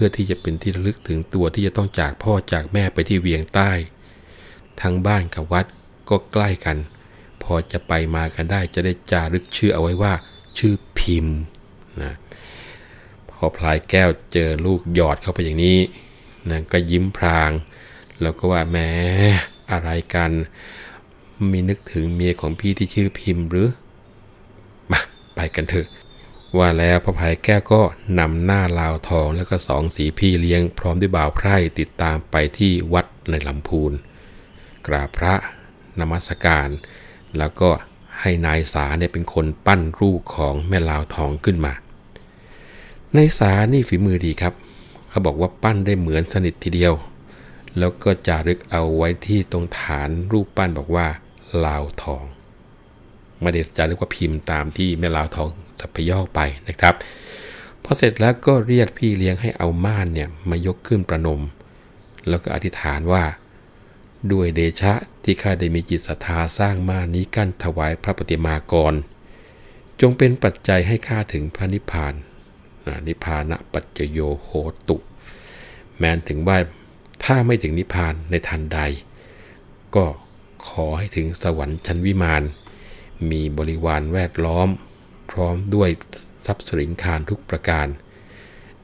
[0.00, 3.70] พื่อที่จะเป็นที่ระลึกถึงตัวที่จะต้องจากพ่อจากแม่ไปที่เวียงใต้
[4.80, 5.66] ทั้งบ้านกับวัด
[6.08, 6.76] ก็ใกล้กัน
[7.42, 10.12] พอจะไปมากันได้จะได้จารึกชื่อเอาไว้ว่า
[10.58, 11.36] ชื่อพิมพ์
[12.02, 12.12] นะ
[13.30, 15.78] พอพลายแก้วเจอลูกหยอดเข้าไปอย่างนี้
[16.50, 17.50] นะก็ยิ้มพราง
[18.22, 18.90] แล้วก็ว่าแม้
[19.70, 20.30] อะไรกัน
[21.52, 23.68] มีนึกถึงเมียของพี่ที่ชื่อพิมพ์หรือ
[24.90, 25.00] มา
[25.36, 25.86] ไปกันเถอะ
[26.56, 27.82] ว่าแล้วพระพายแก้วก็
[28.18, 33.92] นำหน้าลาวทองแล้วก็สองสีพี่เลี้ยงพร้อมด้วยบ่าวไพร่ติดตามไปที่วัดในลำพูน
[34.86, 35.34] กราบพระ
[36.00, 36.68] นมัสการ
[37.38, 37.70] แล้วก็
[38.20, 41.72] ให้นายสาเนี่ยเป็นคนปั้นรูปของแม่ลาวทองขึ้นมา
[43.16, 44.54] นายสานี่ฝีมือดีครับ
[45.08, 46.94] เขาบอกว่าปั้นได้เหมือนสนิททีเดียว
[47.78, 51.06] แล้วก็จารึกเอาไว้ที่ตรงฐานรูปปั้นบอกว่า
[51.64, 52.24] ลาวทอง
[53.40, 55.50] ไม่ได้จารึกว่าพิมพ์ตามที่แม่ลาวทอง
[55.80, 56.94] สัพยอกไปนะครับ
[57.82, 61.40] พอเสร็จแล้วก็เรียกพี่เลี้ยงให้เอาม่านเนี่ยมายกขึ้นประนม
[62.28, 63.24] แล้วก็อธิษฐานว่า
[64.32, 68.94] ด้วยเดชะที่ข้าได้มีจิตศรัทธาสร้างม่านี้กั้นถวายพระปฏิมากร
[70.00, 72.14] จงเป็นปัจจัยให้ข้าถึงพระนิพพาน
[73.06, 74.50] นิพพานะปัจจโยโห
[74.88, 74.96] ตุ
[75.96, 76.58] แม้นถึงว่า
[77.24, 78.78] ถ้าไม่ถึงนิพพานในทันใด
[79.94, 80.04] ก็
[80.68, 82.42] ขอให้ถึงสวรรค์ชั้นวิมาน
[83.30, 84.68] มีบริวารแวดล้อม
[85.30, 85.90] พร้อมด้วย
[86.46, 87.86] ทรัพย์สินคารทุกประการ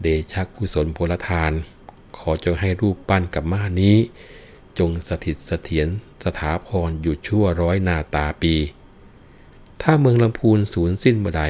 [0.03, 1.53] เดชะกุศลพลทาน
[2.19, 3.97] ขอจงให้รูปปั้นกับม่านี้
[4.79, 5.89] จงสถิตเสถียร
[6.25, 8.55] สถาพรอยู่ชั่วร้อยนาตาปี
[9.83, 11.45] ถ้าเมืองลำพูนสูญสิ้นเมื่อใด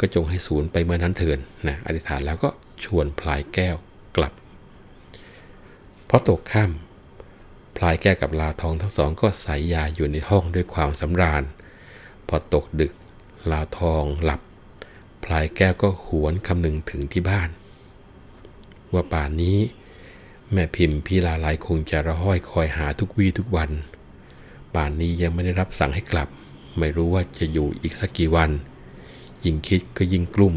[0.00, 2.50] ก็จงให้สูญไปเมื่อนั้นเถินนะอธิษฐานแล้วก็
[2.84, 3.76] ชวนพลายแก้ว
[4.16, 4.32] กลับ
[6.06, 11.42] เพราะตกค่ำพลายแก้วกับลาทองทั้งสองก็ใส่ยาอยู่ในห้องด้วยความสำราญ
[12.28, 12.92] พอตกดึก
[13.50, 14.40] ลาทองหลับ
[15.24, 17.48] พลายแก้วก็หวนคำนึงถึงที่บ้าน
[18.92, 19.58] ว่าป่านนี้
[20.52, 23.70] แม่พิมพ์พี่ลาลายคงจะระห้อยคอยหาทุกวี่ทุกวัน
[24.74, 26.28] ป่านนี้ยังไม่ได้รับสั่งให้กลับ
[26.78, 28.50] ไม่รู้ว่าจะอยู่อีกสักกี่วัน
[29.44, 30.54] ยิ่งคิดก็ยิ่งกลุ่ม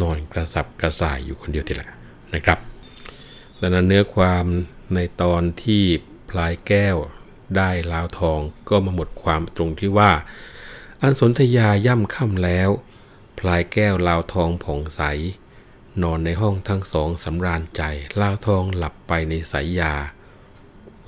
[0.00, 1.88] นอนกระสับกระส่ายอยู่คนเดียวทีละ
[2.34, 2.58] นะครับ
[3.60, 4.44] ดังนั้นเนื้อความ
[4.94, 5.82] ในตอนที่
[6.30, 6.96] พลายแก้ว
[7.56, 10.10] ได้ลาวทองก็มาหมดความตรงที่ว่า
[11.02, 12.70] อันสนธยาย่ำค่ำแล้ว
[13.38, 15.02] พลายแก้วลาวทองผ่องใส
[16.02, 17.82] นอนในห้องทั้งสองสำราญใจ
[18.20, 19.94] ล่าทองหลับไปในสายยา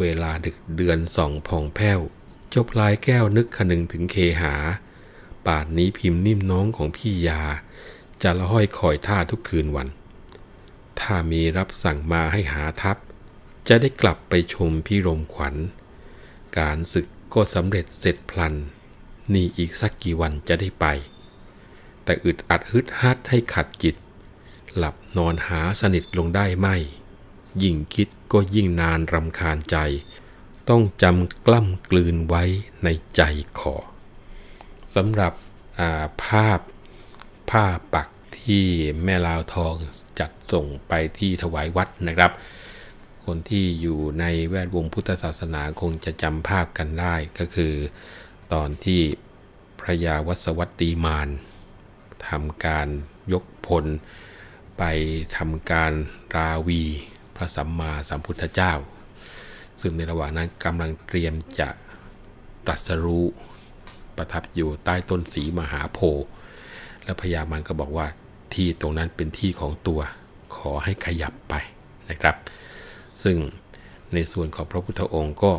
[0.00, 2.00] เวลาดึกเดือนส่องผ่องแผ้ว
[2.48, 4.54] เจ้าพลายแก้วนึกคนึงถึงเคหา
[5.46, 7.42] ป่านนี้พิมพ์นิ่มน้องของพี่ยา
[8.22, 9.88] จะละห้อยคอยท่าทุกคืนวัน
[11.00, 12.96] ถ้ามีรับสั่งมาให้หาทัพ
[13.68, 15.54] จะได้กลับไปชมพี่รมขวัญ
[16.58, 18.54] การศึกก็สำเร็จเสร็จพลัน
[19.34, 20.86] นี่อีกสักกี่วันจะได้ไป
[22.04, 23.96] แต่อึดอัดฮึดฮัดให้ขัดจิต
[24.76, 26.76] หลับนอนหาสนิทลงได้ไม่
[27.62, 29.76] ยิ่งคิดก็ยิ่งนานรำคาญใจ
[30.68, 32.44] ต้องจำกล้ำกลืนไว้
[32.84, 33.22] ในใจ
[33.58, 33.76] ขอ
[34.94, 35.32] สำหรับ
[36.24, 36.60] ภาพ
[37.50, 38.08] ผ้าปัก
[38.40, 38.64] ที่
[39.04, 39.74] แม่ลาวทอง
[40.20, 42.32] จัดส่งไปที่ถวายวัดนะครับ
[43.24, 47.74] คนที่อยู่ในแวดวงพุทธศาสนาคงจะจำภาพกันได้ก็คือ
[48.52, 49.02] ตอนที่
[49.80, 51.28] พระยาวัสวัตตีมาน
[52.28, 52.88] ทำการ
[53.32, 53.84] ยกพล
[54.78, 54.82] ไป
[55.36, 55.92] ทำการ
[56.36, 56.82] ราวี
[57.36, 58.72] พระสัมมาสัมพุทธเจ้า
[59.80, 61.68] ซึ่งในระหว่างนั้นกำลังเตรียมจะ
[62.68, 63.26] ตัดสรู้
[64.16, 66.26] ประทับอยู่ใต้ต้นสีมหาโพธิ์
[67.04, 68.06] และพญามันก็บอกว่า
[68.54, 70.00] ที่ตรงนั้นเป็นที่ของตัว
[70.56, 71.54] ขอให้ขยับไป
[72.10, 72.36] นะครับ
[73.22, 73.36] ซึ่ง
[74.14, 75.52] ในส่วนของพระพุทธองค์ก็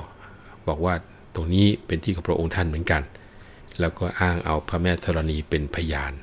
[0.68, 0.96] บอกว่า
[1.36, 3.04] ตรงนี้เป็นที่ของพระองค์ท่านเหมือนกัน
[3.80, 6.14] แล้วก็อ้างเอาพระแม่ธรณีเป็นพยาน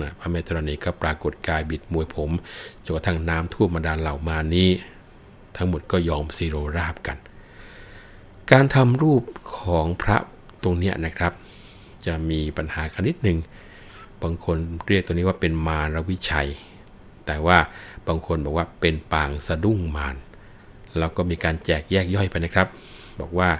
[0.00, 2.30] นะพระเมตรณีก็ปรากฏกายบิดมวยผม
[2.84, 4.68] จนกระทั่งน้ำท่วมมาดาเหล่ามานี้
[5.56, 7.18] ทั้งหมดก็ยอมซีโรราบกัน
[8.50, 9.22] การทำรูป
[9.58, 10.16] ของพระ
[10.62, 11.32] ตรงนี้นะครับ
[12.06, 13.38] จะมีปัญหากันนิดหนึ่ง
[14.22, 16.48] บางคนเรียกตัวนี้ว่าเป็นมารวิชัย
[17.26, 17.58] แต่ว่า
[18.08, 20.16] บางคนบอกว่าเป็นปางสะดุ้งมาร
[20.98, 22.68] แล้วก็มีการแจกแยกย่อยไปนะครับ
[23.20, 23.50] บอกว่า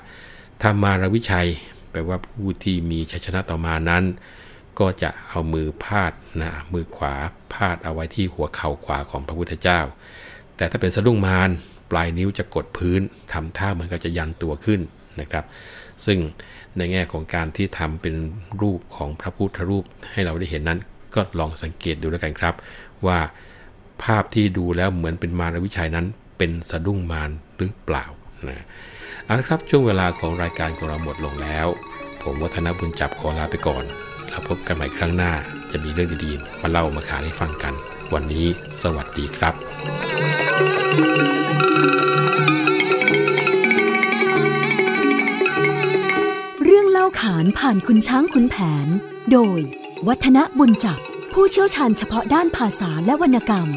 [0.62, 1.48] ถ้ามารวิชัย
[1.90, 4.04] แปลว่าผู้ที่มีชัยชนะต่อมานั้น
[4.78, 7.14] ก็จะเอามือพาดนะมือขวา
[7.52, 9.80] พาดเอาไว้ที่หัวเข่าขวาของพระพุทธเจ้า
[10.56, 11.50] แต่ถ้าเป็นสะดุ้งมาร
[11.90, 13.00] ปลายนิ้วจะกดพื้น
[13.32, 14.80] ทำท่าเหมือนกับจะยันตัวขึ้น
[15.20, 15.44] นะครับ
[16.04, 16.18] ซึ่ง
[16.76, 18.14] ในแง่ของการที่ทำเป็น
[18.60, 20.78] รูปของพระพุทธรูปให้เราได้เห็นนั้น
[21.14, 22.54] ก็ลองสังเกตดูแล้วกันครับ
[23.06, 23.18] ว่า
[24.02, 26.06] ภาพที่ดูแล้วเหมือนเป็นมารวิชัยนั้น
[26.38, 28.04] เป็นสะดุ้งมารหรือเปล่า
[28.48, 28.66] นะ
[29.32, 31.66] เอาละครับช่วงเวลาของรายการของเราหมดลงแล้ว
[32.22, 33.84] ผมวัฒนบุญจับขอลาไปก่อน
[34.28, 35.32] แล้วพบกันใหม่ครั้งหน้า
[35.70, 37.74] จะมีเรื่องดีๆ มาเล่ามาขายให้ฟังกัน
[38.14, 38.46] วันนี้
[38.82, 39.54] สวัสดีครับ
[46.64, 48.56] เรื่องเล่าขานผ่านคุณช้างคุณแผ
[48.86, 48.88] น
[49.32, 49.60] โดย
[50.08, 51.00] วัฒนบุญจับ
[51.32, 53.68] ผู้เชี่ยวชาญเฉพาะด้านภาษาและวรรณกรรม